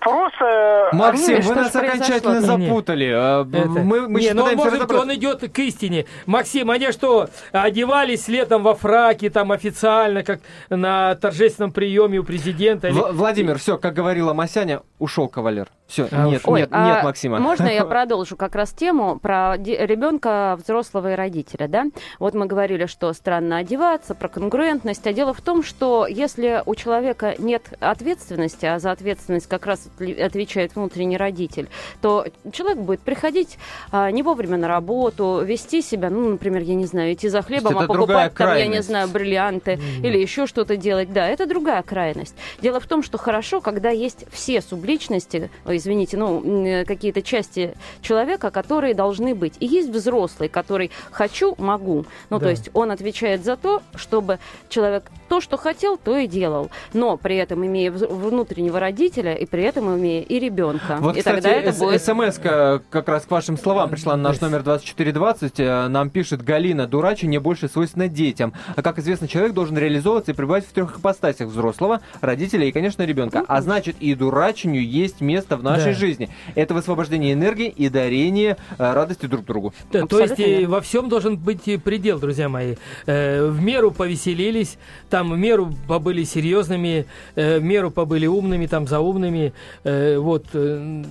[0.00, 0.90] Просто...
[0.92, 1.46] Э, Максим, они...
[1.46, 3.10] вы нас окончательно запутали.
[3.14, 3.68] А, это...
[3.68, 6.06] Мы, мы не, ну, может быть, он идет к истине.
[6.26, 12.88] Максим, они что, одевались летом во фраке, там официально, как на торжественном приеме у президента?
[12.88, 12.98] Или...
[13.12, 15.68] Владимир, все, как говорила Масяня, ушел кавалер.
[15.86, 17.38] Все, а, нет, Ой, нет, а нет, Максима.
[17.38, 21.84] Можно я продолжу как раз тему про ребенка, взрослого и родителя, да?
[22.18, 26.74] Вот мы говорили, что странно одеваться, про конгруентность, а дело в том, что если у
[26.74, 31.68] человека нет ответственности, а за ответственность как раз отвечает внутренний родитель,
[32.00, 33.58] то человек будет приходить
[33.92, 37.78] а, не вовремя на работу, вести себя, ну, например, я не знаю, идти за хлебом,
[37.78, 40.06] а покупать там, я не знаю, бриллианты mm.
[40.06, 41.12] или еще что-то делать.
[41.12, 42.34] Да, это другая крайность.
[42.62, 48.94] Дело в том, что хорошо, когда есть все субличности, извините, ну, какие-то части человека, которые
[48.94, 49.54] должны быть.
[49.60, 52.06] И есть взрослый, который хочу, могу.
[52.30, 52.44] Ну, да.
[52.44, 56.70] то есть он отвечает за то, чтобы человек то, что хотел, то и делал.
[56.92, 60.98] Но при этом имея внутреннего родителя и при этом имея и ребенка.
[61.00, 62.02] Вот, и кстати, тогда это будет...
[62.02, 65.60] смс как раз к вашим словам пришла на наш номер 2420.
[65.60, 68.52] Э, нам пишет Галина, дурачение больше свойственно детям.
[68.76, 73.02] А как известно, человек должен реализовываться и пребывать в трех ипостасях взрослого, родителя и, конечно,
[73.02, 73.44] ребенка.
[73.48, 75.98] А значит, и дурачению есть место в нашей да.
[75.98, 76.28] жизни.
[76.54, 79.74] Это высвобождение энергии и дарение э, радости друг другу.
[79.92, 82.76] Да, то есть и во всем должен быть предел, друзья мои.
[83.06, 84.78] Э, в меру повеселились,
[85.10, 89.52] там в меру побыли серьезными, э, в меру побыли умными, там заумными.
[89.82, 90.46] Э, вот.
[90.52, 91.02] Э,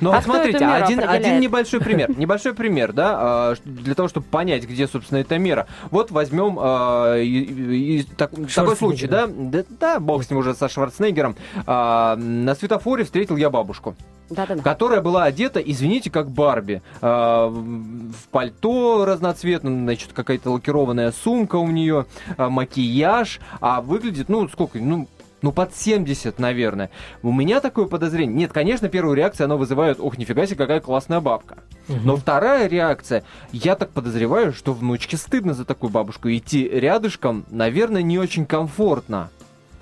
[0.00, 2.10] ну, а смотрите, один, один небольшой пример.
[2.16, 5.66] Небольшой пример, да, для того, чтобы понять, где, собственно, эта мера.
[5.90, 9.26] Вот возьмем э, и, и, так, такой случай, да?
[9.26, 9.64] да?
[9.80, 11.36] Да, бог с ним уже со Шварценеггером.
[11.66, 13.94] Э, на светофоре встретил я бабушку.
[14.28, 14.62] Да-да-да.
[14.62, 16.82] Которая была одета, извините, как Барби.
[17.00, 22.06] Э, в пальто разноцветном, значит, какая-то лакированная сумка у нее,
[22.36, 23.40] э, макияж.
[23.60, 25.08] А выглядит, ну, сколько, ну,
[25.42, 26.90] ну, под 70, наверное.
[27.22, 28.36] У меня такое подозрение.
[28.36, 31.58] Нет, конечно, первую реакцию оно вызывает, ох, нифига себе, какая классная бабка.
[31.88, 31.98] Угу.
[32.04, 36.28] Но вторая реакция, я так подозреваю, что внучке стыдно за такую бабушку.
[36.28, 39.30] Идти рядышком, наверное, не очень комфортно.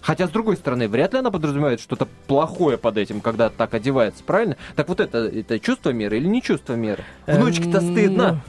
[0.00, 4.22] Хотя, с другой стороны, вряд ли она подразумевает что-то плохое под этим, когда так одевается,
[4.24, 4.56] правильно?
[4.76, 7.04] Так вот это, это чувство меры или не чувство меры?
[7.26, 8.40] Эм, Внучке-то стыдно.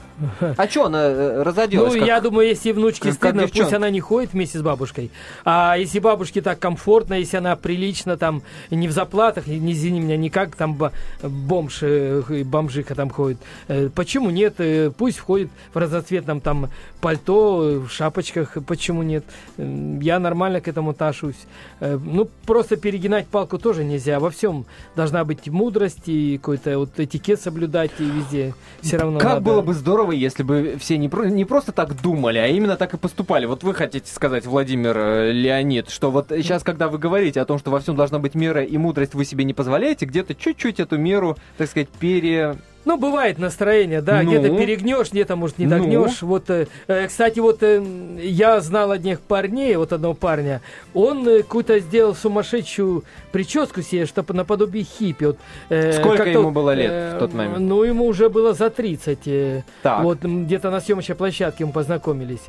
[0.56, 1.94] А что она э, разоделась?
[1.94, 5.10] Ну, как, я думаю, если внучке стыдно, как пусть она не ходит вместе с бабушкой.
[5.44, 10.16] А если бабушке так комфортно, если она прилично там не в заплатах, не извини меня,
[10.16, 10.78] не как там
[11.22, 13.38] бомж, э, бомжиха там ходит.
[13.68, 14.56] Э, почему нет?
[14.96, 16.68] Пусть входит в разноцветном там
[17.00, 18.58] пальто, в шапочках.
[18.66, 19.24] Почему нет?
[19.56, 21.36] Я нормально к этому отношусь.
[21.80, 24.20] Ну, просто перегинать палку тоже нельзя.
[24.20, 28.54] Во всем должна быть мудрость и какой-то вот этикет соблюдать и везде.
[28.82, 29.40] Все равно Как надо...
[29.40, 32.76] было бы здорово здорово, если бы все не, про, не просто так думали, а именно
[32.76, 33.46] так и поступали.
[33.46, 37.58] Вот вы хотите сказать, Владимир э, Леонид, что вот сейчас, когда вы говорите о том,
[37.58, 40.98] что во всем должна быть мера и мудрость, вы себе не позволяете где-то чуть-чуть эту
[40.98, 44.30] меру, так сказать, пере ну, бывает настроение, да, ну?
[44.30, 46.22] где-то перегнешь, где-то, может, не догнешь.
[46.22, 46.28] Ну?
[46.28, 47.82] Вот, э, э, кстати, вот э,
[48.22, 50.62] я знал одних парней, вот одного парня,
[50.94, 55.24] он э, какую-то сделал сумасшедшую прическу себе, чтобы наподобие хиппи.
[55.24, 55.38] Вот,
[55.68, 57.58] э, Сколько ему было лет э, в тот момент?
[57.58, 59.18] Ну, ему уже было за 30.
[59.26, 60.02] Э, так.
[60.02, 62.42] Вот где-то на съемочной площадке мы познакомились.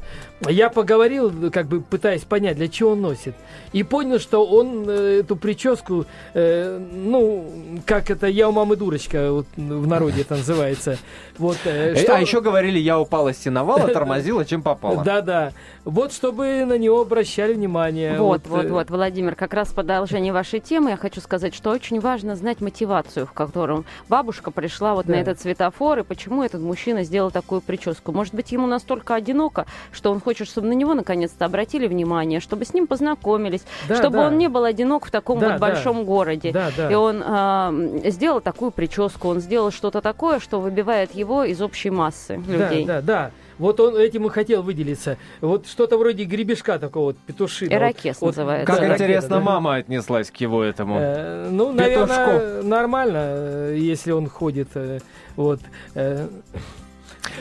[0.47, 3.35] Я поговорил, как бы пытаясь понять, для чего он носит.
[3.73, 7.49] И понял, что он э, эту прическу, э, ну,
[7.85, 10.97] как это, я у мамы дурочка вот, в народе это называется.
[11.37, 12.15] Вот, э, что...
[12.15, 15.03] А еще говорили, я упала с сеновала, тормозила, чем попала.
[15.03, 15.51] Да-да.
[15.83, 18.19] Вот, чтобы на него обращали внимание.
[18.19, 21.71] Вот, вот, вот, вот, Владимир, как раз в продолжение вашей темы я хочу сказать, что
[21.71, 25.13] очень важно знать мотивацию, в котором бабушка пришла вот да.
[25.13, 28.11] на этот светофор, и почему этот мужчина сделал такую прическу.
[28.11, 32.65] Может быть, ему настолько одиноко, что он хочет, чтобы на него наконец-то обратили внимание, чтобы
[32.65, 34.27] с ним познакомились, да, чтобы да.
[34.27, 36.53] он не был одинок в таком да, вот большом городе.
[36.89, 41.89] И он э, сделал такую прическу, он сделал что-то такое, что выбивает его из общей
[41.89, 42.85] массы людей.
[42.85, 43.31] Да, да, да.
[43.57, 45.17] Вот он этим и хотел выделиться.
[45.39, 47.71] Вот что-то вроде гребешка такого вот петушина.
[47.71, 48.65] Ирокез вот, называется.
[48.65, 49.39] Как да, интересно да.
[49.39, 52.07] мама отнеслась к его этому э, Ну, Петушку.
[52.07, 54.69] наверное, нормально, э, если он ходит.
[54.73, 54.99] Э,
[55.35, 55.59] вот.
[55.93, 56.27] Э,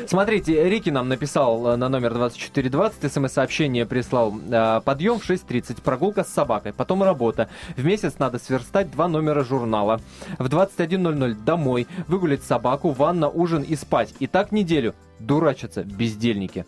[0.07, 4.35] Смотрите, Рики нам написал э, на номер 2420, смс-сообщение прислал.
[4.50, 7.48] Э, Подъем в 6.30, прогулка с собакой, потом работа.
[7.76, 10.00] В месяц надо сверстать два номера журнала.
[10.38, 14.14] В 21.00 домой, выгулять собаку, ванна, ужин и спать.
[14.18, 14.94] И так неделю.
[15.18, 16.64] Дурачатся, бездельники.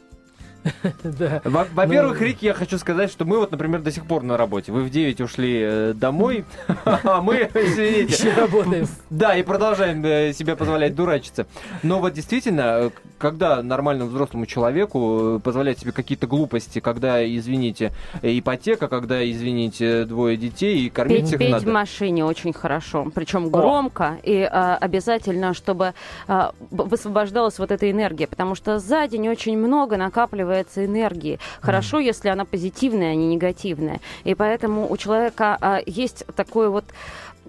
[1.44, 2.26] Во-первых, ну...
[2.26, 4.72] Рик, я хочу сказать, что мы вот, например, до сих пор на работе.
[4.72, 6.44] Вы в 9 ушли э, домой,
[6.84, 8.14] а мы, извините...
[8.14, 8.86] Еще работаем.
[9.10, 11.46] Да, и продолжаем э, себе позволять дурачиться.
[11.82, 18.88] Но вот действительно, когда нормальному взрослому человеку э, позволять себе какие-то глупости, когда, извините, ипотека,
[18.88, 21.64] когда, извините, двое детей, и кормить петь, их петь надо.
[21.64, 25.94] в машине очень хорошо, причем громко, и а, обязательно, чтобы
[26.28, 31.38] а, высвобождалась вот эта энергия, потому что за день очень много накапливается накапливается энергии.
[31.60, 32.04] Хорошо, mm.
[32.04, 34.00] если она позитивная, а не негативная.
[34.24, 36.84] И поэтому у человека а, есть такой вот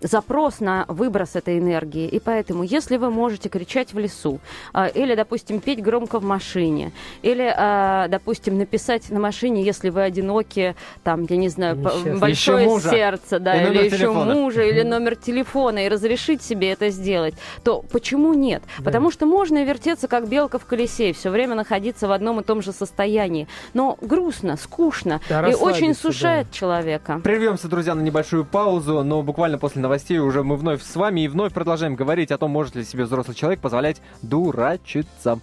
[0.03, 2.07] запрос на выброс этой энергии.
[2.07, 4.39] И поэтому, если вы можете кричать в лесу,
[4.73, 10.03] э, или, допустим, петь громко в машине, или, э, допустим, написать на машине, если вы
[10.03, 14.33] одиноки, там, я не знаю, еще, большое еще сердце, да, и или еще телефона.
[14.33, 18.61] мужа, или номер телефона, и разрешить себе это сделать, то почему нет?
[18.77, 18.85] Да.
[18.85, 22.61] Потому что можно вертеться, как белка в колесе, все время находиться в одном и том
[22.61, 23.47] же состоянии.
[23.73, 26.57] Но грустно, скучно, да, и очень сушает да.
[26.57, 27.21] человека.
[27.23, 31.21] Прервемся, друзья, на небольшую паузу, но буквально после новостей новостей уже мы вновь с вами
[31.21, 35.39] и вновь продолжаем говорить о том, может ли себе взрослый человек позволять дурачиться.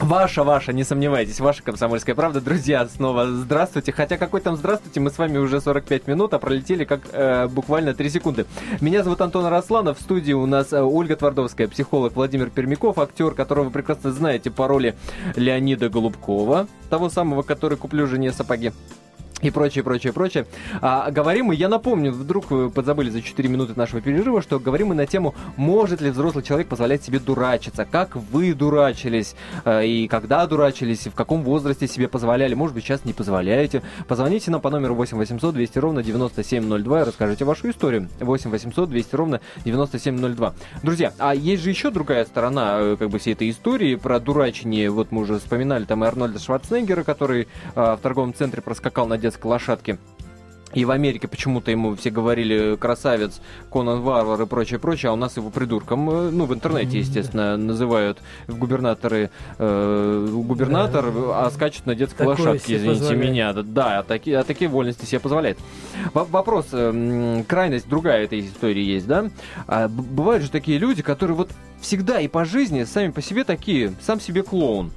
[0.00, 2.40] Ваша, ваша, не сомневайтесь, ваша комсомольская правда.
[2.40, 3.92] Друзья, снова здравствуйте.
[3.92, 7.94] Хотя какой там здравствуйте, мы с вами уже 45 минут, а пролетели как э, буквально
[7.94, 8.46] 3 секунды.
[8.80, 13.34] Меня зовут Антон Росланов, в студии у нас э, Ольга Твардовская, психолог Владимир Пермяков, актер,
[13.34, 14.96] которого вы прекрасно знаете по роли
[15.36, 18.72] Леонида Голубкова, того самого, который куплю жене сапоги
[19.42, 20.46] и прочее, прочее, прочее.
[20.80, 24.88] А, говорим мы, я напомню, вдруг вы подзабыли за 4 минуты нашего перерыва, что говорим
[24.88, 30.08] мы на тему, может ли взрослый человек позволять себе дурачиться, как вы дурачились, э, и
[30.08, 33.82] когда дурачились, и в каком возрасте себе позволяли, может быть, сейчас не позволяете.
[34.08, 38.08] Позвоните нам по номеру 8 800 200 ровно 9702 и расскажите вашу историю.
[38.20, 40.54] 8 800 200 ровно 9702.
[40.82, 44.90] Друзья, а есть же еще другая сторона э, как бы всей этой истории про дурачение.
[44.90, 49.18] Вот мы уже вспоминали там и Арнольда Шварценеггера, который э, в торговом центре проскакал на
[49.18, 49.98] детском детской лошадки.
[50.74, 55.16] И в Америке почему-то ему все говорили красавец, Конан Варвар и прочее, прочее, а у
[55.16, 61.46] нас его придурком, э, ну, в интернете, естественно, называют губернаторы, э, губернатор, да.
[61.46, 63.30] а скачет на детской Такое лошадке, извините позволяет.
[63.30, 63.52] меня.
[63.52, 65.58] Да, а такие, а такие вольности себе позволяет.
[66.14, 69.28] Вопрос, э, крайность другая этой истории есть, да?
[69.66, 71.50] А, бывают же такие люди, которые вот
[71.82, 74.90] всегда и по жизни сами по себе такие, сам себе клоун.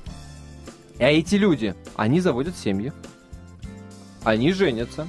[1.00, 2.94] А эти люди, они заводят семьи
[4.26, 5.08] они женятся.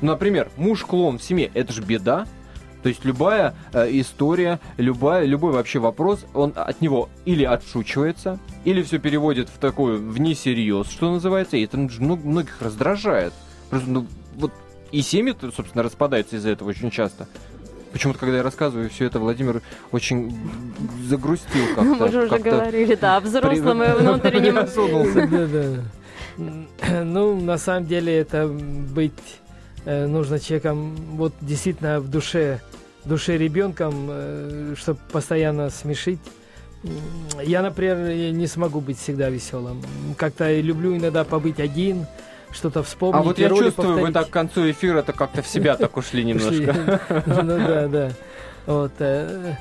[0.00, 2.26] Например, муж-клон в семье, это же беда.
[2.82, 8.82] То есть любая э, история, любая, любой вообще вопрос, он от него или отшучивается, или
[8.82, 13.32] все переводит в такую, в несерьез, что называется, и это много, многих раздражает.
[13.68, 14.06] Просто, ну,
[14.36, 14.52] вот,
[14.92, 17.26] и семьи, собственно, распадаются из-за этого очень часто.
[17.92, 20.38] Почему-то, когда я рассказываю все это, Владимир очень
[21.04, 21.82] загрустил как-то.
[21.82, 25.88] Мы же уже говорили, да, взрослым и внутренним.
[27.04, 29.12] Ну, на самом деле, это быть
[29.84, 32.60] э, нужно человеком вот действительно в душе,
[33.04, 36.20] душе ребенком, э, чтобы постоянно смешить.
[37.42, 37.96] Я, например,
[38.32, 39.82] не смогу быть всегда веселым.
[40.16, 42.06] Как-то люблю иногда побыть один,
[42.52, 43.20] что-то вспомнить.
[43.20, 44.06] А вот я чувствую, повторить.
[44.06, 47.00] вы так к концу эфира это как-то в себя так ушли немножко.
[47.26, 48.10] Ну да, да.
[48.66, 48.92] Вот.
[49.00, 49.56] Э,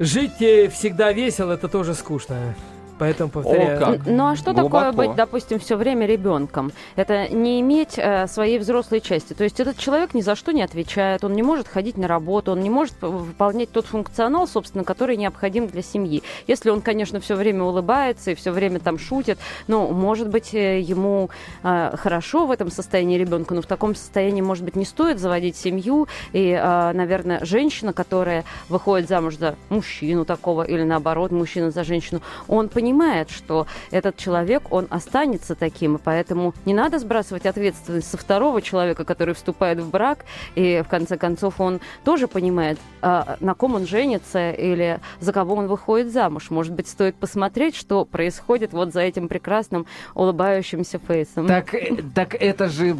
[0.00, 0.36] жить
[0.72, 2.54] всегда весело, это тоже скучно.
[2.98, 3.76] Поэтому повторяю.
[3.76, 4.06] О, как.
[4.06, 4.80] Ну а что Глубоко.
[4.80, 6.72] такое быть, допустим, все время ребенком?
[6.94, 9.32] Это не иметь э, своей взрослой части.
[9.32, 12.52] То есть этот человек ни за что не отвечает, он не может ходить на работу,
[12.52, 16.22] он не может выполнять тот функционал, собственно, который необходим для семьи.
[16.46, 20.80] Если он, конечно, все время улыбается и все время там шутит, ну, может быть, э,
[20.80, 21.30] ему
[21.62, 25.56] э, хорошо в этом состоянии ребенка, но в таком состоянии, может быть, не стоит заводить
[25.56, 26.06] семью.
[26.32, 32.20] И, э, наверное, женщина, которая выходит замуж за мужчину такого, или наоборот, мужчина за женщину,
[32.46, 38.10] он понимает, понимает, что этот человек, он останется таким, и поэтому не надо сбрасывать ответственность
[38.10, 43.38] со второго человека, который вступает в брак, и в конце концов он тоже понимает, а,
[43.40, 46.50] на ком он женится или за кого он выходит замуж.
[46.50, 51.46] Может быть, стоит посмотреть, что происходит вот за этим прекрасным улыбающимся фейсом.
[51.46, 52.98] Так, э, так это же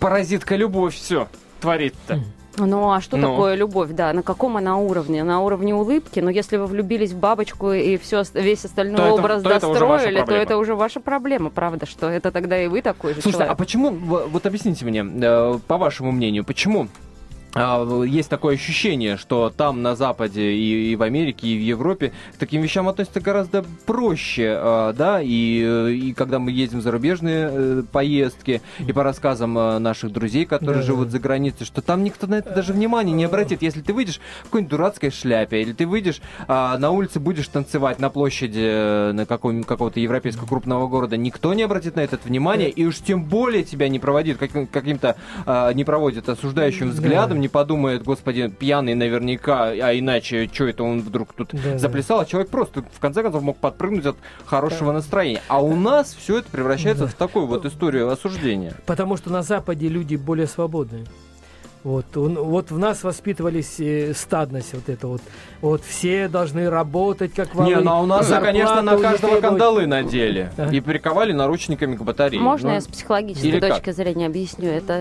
[0.00, 1.28] паразитка любовь все
[1.60, 2.22] творит-то.
[2.56, 3.30] Ну а что ну.
[3.30, 4.12] такое любовь, да?
[4.12, 5.24] На каком она уровне?
[5.24, 6.20] На уровне улыбки.
[6.20, 10.20] Но если вы влюбились в бабочку и все, весь остальной то образ это, то достроили,
[10.20, 11.86] это то это уже ваша проблема, правда?
[11.86, 13.52] Что это тогда и вы такой же Слушайте, человек.
[13.52, 17.11] а почему, вот объясните мне, э, по вашему мнению, почему а,
[17.54, 22.38] есть такое ощущение, что там на Западе и, и в Америке, и в Европе к
[22.38, 27.82] таким вещам относятся гораздо проще, а, да, и, и когда мы ездим в зарубежные э,
[27.92, 32.26] поездки, и по рассказам э, наших друзей, которые да, живут за границей, что там никто
[32.26, 33.62] на это даже внимания не обратит.
[33.62, 37.98] Если ты выйдешь в какой-нибудь дурацкой шляпе, или ты выйдешь а, на улице, будешь танцевать
[37.98, 42.70] на площади э, на каком, какого-то европейского крупного города, никто не обратит на это внимание,
[42.70, 47.48] и уж тем более тебя не проводит каким- каким-то, а, не проводит осуждающим взглядом, не
[47.48, 52.50] подумает, господи, пьяный наверняка, а иначе, что это он вдруг тут да, заплясал, а человек
[52.50, 54.94] просто, в конце концов, мог подпрыгнуть от хорошего да.
[54.94, 55.42] настроения.
[55.48, 57.10] А у нас все это превращается да.
[57.10, 58.74] в такую вот историю осуждения.
[58.86, 61.04] Потому что на Западе люди более свободные.
[61.84, 65.20] Вот, он, вот в нас воспитывались э, стадность вот это вот.
[65.60, 67.70] Вот все должны работать как валы.
[67.70, 70.52] Не, ну а у нас, конечно, на каждого кандалы надели.
[70.70, 72.40] И приковали наручниками к батарее.
[72.40, 73.94] Можно ну, я с психологической точки как?
[73.94, 74.68] зрения объясню?
[74.68, 74.92] Это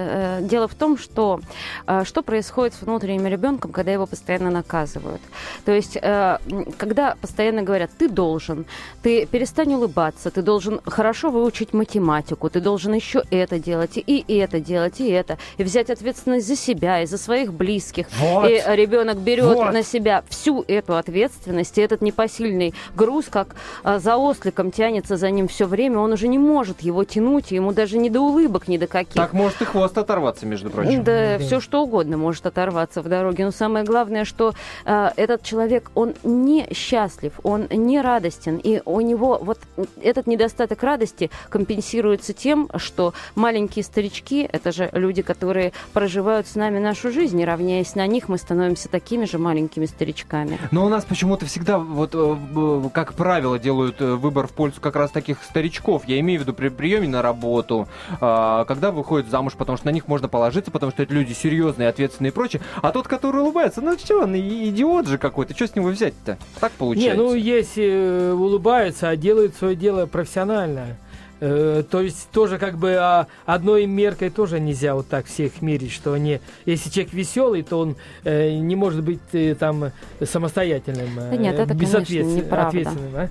[0.42, 1.40] э, дело в том, что
[1.86, 5.22] э, что происходит с внутренним ребенком, когда его постоянно наказывают.
[5.66, 6.38] То есть, э,
[6.78, 8.66] когда постоянно говорят, ты должен,
[9.04, 14.60] ты перестань улыбаться, ты должен хорошо выучить математику, ты должен еще это делать, и это
[14.60, 18.08] делать, и это, и взять ответственность за себя себя, и за своих близких.
[18.18, 18.50] Вот.
[18.50, 19.74] И ребенок берет вот.
[19.74, 25.30] на себя всю эту ответственность, и этот непосильный груз, как а, за осликом тянется за
[25.30, 28.78] ним все время, он уже не может его тянуть, ему даже не до улыбок, ни
[28.78, 29.16] до каких.
[29.16, 31.04] Так может и хвост оторваться, между прочим.
[31.04, 33.46] Да, все что угодно может оторваться в дороге.
[33.46, 34.54] Но самое главное, что
[34.86, 39.60] э, этот человек, он не счастлив, он не радостен, и у него вот
[40.02, 46.78] этот недостаток радости компенсируется тем, что маленькие старички, это же люди, которые проживают с нами
[46.78, 50.60] нашу жизнь, и равняясь на них, мы становимся такими же маленькими старичками.
[50.70, 54.96] Но у нас почему-то всегда, вот э, как правило, делают э, выбор в пользу как
[54.96, 56.04] раз таких старичков.
[56.06, 57.88] Я имею в виду при приеме на работу,
[58.20, 61.90] а, когда выходят замуж, потому что на них можно положиться, потому что это люди серьезные,
[61.90, 62.62] ответственные и прочее.
[62.84, 66.38] А тот, который улыбается, ну что, он идиот же какой-то, что с него взять-то?
[66.60, 67.18] Так получается.
[67.18, 70.98] Не, ну если э, улыбаются, а делают свое дело профессионально.
[71.42, 75.92] Э, то есть тоже как бы а, одной меркой тоже нельзя вот так всех мерить,
[75.92, 79.86] что они, если человек веселый, то он э, не может быть э, там
[80.24, 82.54] самостоятельным, да нет, это, безответственным.
[82.54, 83.28] Ответственным, а?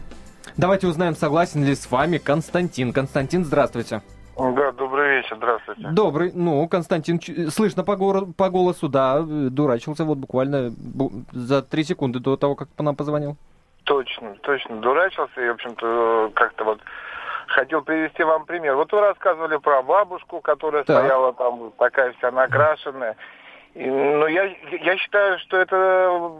[0.56, 2.92] Давайте узнаем, согласен ли с вами Константин.
[2.92, 4.02] Константин, здравствуйте.
[4.36, 5.88] Да, добрый вечер, здравствуйте.
[5.92, 6.32] Добрый.
[6.34, 10.72] Ну, Константин, слышно по, гор- по голосу, да, дурачился вот буквально
[11.30, 13.36] за три секунды до того, как по нам позвонил.
[13.84, 16.80] Точно, точно, дурачился и, в общем-то, как-то вот
[17.50, 18.76] хотел привести вам пример.
[18.76, 20.96] Вот вы рассказывали про бабушку, которая так.
[20.96, 23.16] стояла там такая вся накрашенная.
[23.74, 26.30] И, ну, я, я считаю, что это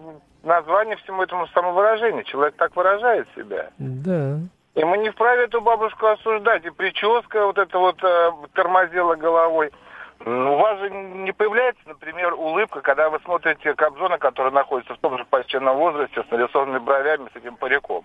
[0.42, 2.24] название всему этому самовыражению.
[2.24, 3.70] Человек так выражает себя.
[3.78, 4.38] Да.
[4.74, 6.64] И мы не вправе эту бабушку осуждать.
[6.64, 9.70] И прическа вот эта вот э, тормозила головой.
[10.24, 14.98] Ну, у вас же не появляется, например, улыбка, когда вы смотрите Кобзона, который находится в
[14.98, 18.04] том же почтенном возрасте, с нарисованными бровями, с этим париком.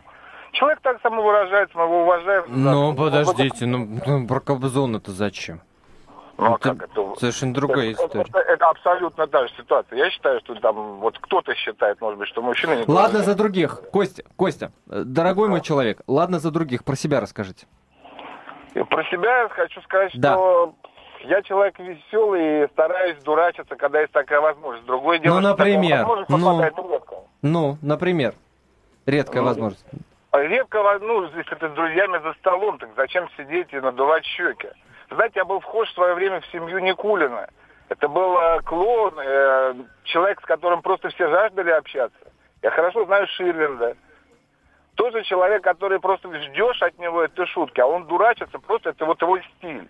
[0.56, 2.44] Человек так самовыражается, мы его уважаем.
[2.48, 5.60] Ну, да, подождите, ну, ну про Кобзон это зачем?
[6.38, 7.16] Ну, а это как это?
[7.20, 8.26] Совершенно другая это, история.
[8.30, 9.98] Это, это абсолютно та же ситуация.
[9.98, 13.82] Я считаю, что там вот кто-то считает, может быть, что мужчина не Ладно за других.
[13.92, 17.68] Костя, Костя, дорогой мой человек, ладно за других, про себя расскажите.
[18.90, 20.34] Про себя хочу сказать, да.
[20.34, 20.76] что
[21.26, 24.86] я человек веселый и стараюсь дурачиться, когда есть такая возможность.
[24.86, 26.58] Другое дело, ну, например, ну,
[27.42, 28.34] ну, например,
[29.06, 29.86] редкая ну, возможность.
[30.44, 34.68] Редко, ну, если ты с друзьями за столом, так зачем сидеть и надувать щеки?
[35.10, 37.48] Знаете, я был вхож в свое время в семью Никулина.
[37.90, 42.18] Это был э, клоун, э, человек, с которым просто все жаждали общаться.
[42.64, 43.96] Я хорошо знаю Ширвинда.
[44.96, 49.22] Тоже человек, который просто ждешь от него этой шутки, а он дурачится, просто это вот
[49.22, 49.88] его стиль.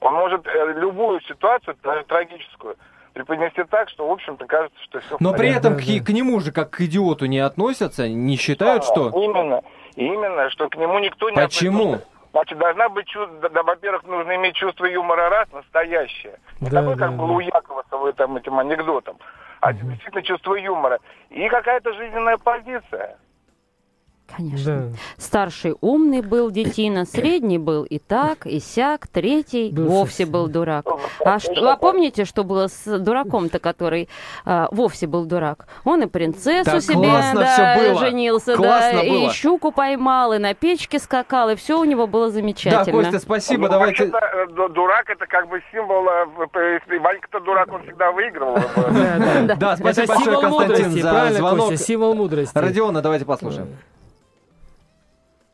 [0.00, 2.76] Он может э, любую ситуацию, даже трагическую,
[3.12, 6.52] преподнести так, что, в общем-то, кажется, что все Но при этом к, к нему же
[6.52, 9.10] как к идиоту не относятся, не считают, да, что...
[9.10, 9.62] Именно,
[9.96, 11.94] именно, что к нему никто не Почему?
[11.94, 12.16] Относится.
[12.32, 16.38] Значит, должна быть чувство, да, во-первых, нужно иметь чувство юмора раз, настоящее.
[16.60, 17.22] Не да, такое, да, как да.
[17.22, 19.16] было у Якова с там, этим анекдотом,
[19.60, 19.78] а угу.
[19.86, 20.98] действительно чувство юмора.
[21.30, 23.16] И какая-то жизненная позиция.
[24.34, 24.90] Конечно.
[24.90, 24.98] Да.
[25.18, 30.32] Старший умный был детина, средний был и так, и сяк, третий был вовсе совсем.
[30.32, 30.86] был дурак.
[31.24, 34.08] А, что, а помните, что было с дураком-то, который
[34.44, 35.66] а, вовсе был дурак?
[35.84, 39.30] Он и принцессу да, себе да, женился, классно да, было.
[39.30, 42.84] и щуку поймал, и на печке скакал, и все у него было замечательно.
[42.84, 44.04] Да, Костя, спасибо, ну, давайте...
[44.04, 48.56] Это, дурак это как бы символ, э, если Ванька-то дурак, он всегда выигрывал.
[49.56, 51.76] Да, спасибо большое, Константин, за звонок.
[51.76, 52.56] Символ мудрости.
[52.56, 53.68] Родиона, давайте послушаем.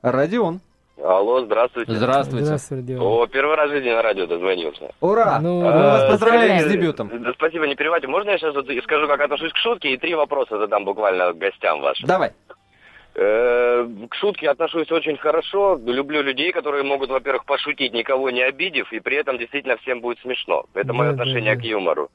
[0.03, 0.61] Родион.
[1.03, 1.92] Алло, здравствуйте.
[1.92, 2.44] Здравствуйте.
[2.44, 3.03] Здравствуйте, Родион.
[3.07, 4.92] О, первый раз в жизни на радио дозвонился.
[5.00, 5.40] Ура!
[5.40, 7.11] Ну, а, мы вас поздравляем с дебютом.
[7.22, 8.09] Да, спасибо, не переводите.
[8.09, 11.80] Можно я сейчас вот скажу, как отношусь к шутке, и три вопроса задам буквально гостям
[11.80, 12.07] вашим?
[12.07, 12.32] Давай.
[13.14, 15.80] Э, к шутке отношусь очень хорошо.
[15.84, 20.18] Люблю людей, которые могут, во-первых, пошутить, никого не обидев, и при этом действительно всем будет
[20.20, 20.64] смешно.
[20.74, 21.61] Это да, мое отношение да, да.
[21.61, 22.11] к юмору.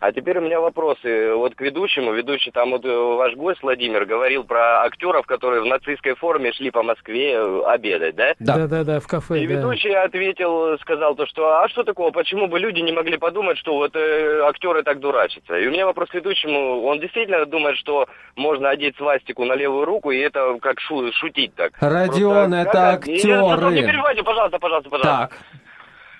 [0.00, 2.12] А теперь у меня вопросы вот к ведущему.
[2.12, 6.70] Ведущий там вот э, ваш гость Владимир говорил про актеров, которые в нацистской форме шли
[6.70, 8.34] по Москве э, обедать, да?
[8.38, 9.40] Да, да, да, в кафе.
[9.40, 9.54] И да.
[9.54, 13.74] ведущий ответил, сказал то, что а что такого, почему бы люди не могли подумать, что
[13.74, 15.58] вот э, актеры так дурачатся?
[15.58, 19.84] И у меня вопрос к ведущему, он действительно думает, что можно одеть свастику на левую
[19.84, 21.72] руку, и это как шу шутить так?
[21.80, 22.98] Родион, Просто, это как...
[23.00, 23.74] актеры.
[23.74, 25.28] Не, не перебивайте, пожалуйста, пожалуйста, пожалуйста.
[25.28, 25.62] Так.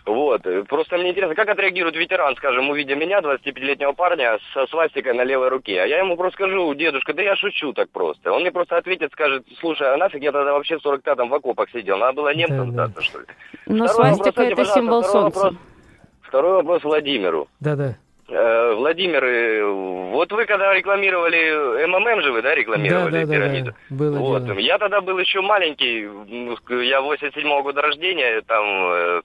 [0.08, 0.42] Вот.
[0.68, 5.48] Просто мне интересно, как отреагирует ветеран, скажем, увидя меня, 25-летнего парня, со свастикой на левой
[5.48, 5.82] руке.
[5.82, 8.32] А я ему просто скажу, дедушка, да я шучу так просто.
[8.32, 11.68] Он мне просто ответит, скажет, слушай, а нафиг я тогда вообще в 45-м в окопах
[11.70, 11.98] сидел?
[11.98, 13.02] Надо было немцам да, да.
[13.02, 13.26] что ли?
[13.66, 15.38] Но ну, свастика вопрос, это символ солнца.
[15.38, 15.62] Вопрос,
[16.22, 17.48] второй вопрос Владимиру.
[17.60, 17.96] Да-да.
[18.28, 23.70] Э, Владимир, вот вы когда рекламировали МММ же вы, да, рекламировали да, да, пирамиду?
[23.70, 23.96] Да, да.
[23.96, 24.44] Было вот.
[24.44, 24.58] дело.
[24.58, 29.22] Я тогда был еще маленький, я 87-го года рождения, там э,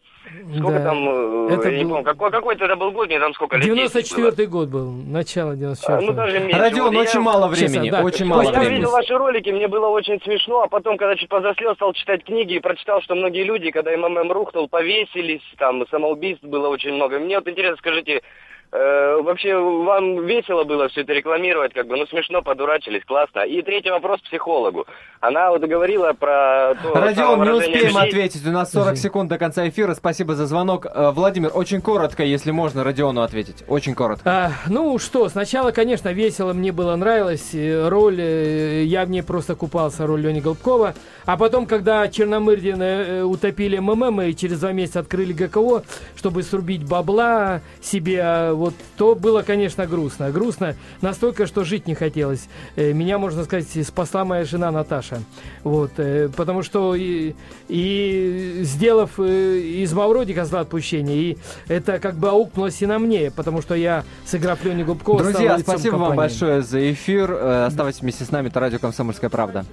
[0.58, 0.86] Сколько да.
[0.86, 1.84] там, э, это я был...
[1.84, 5.56] не помню, какой, какой это был год, мне там сколько лет 94-й год был, начало
[5.56, 6.60] 94 а, ну, даже меньше.
[6.60, 7.20] Родион, вот очень я...
[7.20, 8.04] мало времени, Честно, да.
[8.04, 8.70] очень мало я времени.
[8.70, 12.24] Я видел ваши ролики, мне было очень смешно, а потом, когда чуть повзрослел, стал читать
[12.24, 17.20] книги и прочитал, что многие люди, когда МММ рухнул, повесились, там, самоубийств было очень много.
[17.20, 18.22] Мне вот интересно, скажите,
[18.76, 23.42] Э, вообще, вам весело было все это рекламировать, как бы, ну, смешно, подурачились, классно.
[23.42, 24.88] И третий вопрос психологу.
[25.20, 26.74] Она вот говорила про...
[26.82, 28.08] То, Родион, не успеем людей.
[28.10, 30.88] ответить, у нас 40 секунд до конца эфира, спасибо за звонок.
[30.88, 34.28] Э, Владимир, очень коротко, если можно, Родиону ответить, очень коротко.
[34.28, 39.54] А, ну что, сначала, конечно, весело, мне было нравилось, роль, э, я в ней просто
[39.54, 40.96] купался, роль Лени Голубкова.
[41.26, 45.84] А потом, когда Черномырдина утопили МММ и через два месяца открыли ГКО,
[46.16, 50.32] чтобы срубить бабла себе а, вот то было, конечно, грустно.
[50.32, 52.48] Грустно настолько, что жить не хотелось.
[52.78, 55.20] Э, меня, можно сказать, спасла моя жена Наташа.
[55.66, 57.36] Вот, э, потому что и,
[57.68, 61.38] и сделав э, из Мавроди козла отпущения, и
[61.68, 65.92] это как бы аукнулось и на мне, потому что я, сыграв Леню Губкова, Друзья, спасибо
[65.92, 66.08] компании.
[66.08, 67.34] вам большое за эфир.
[67.34, 69.66] Оставайтесь вместе с нами, это радио «Комсомольская правда».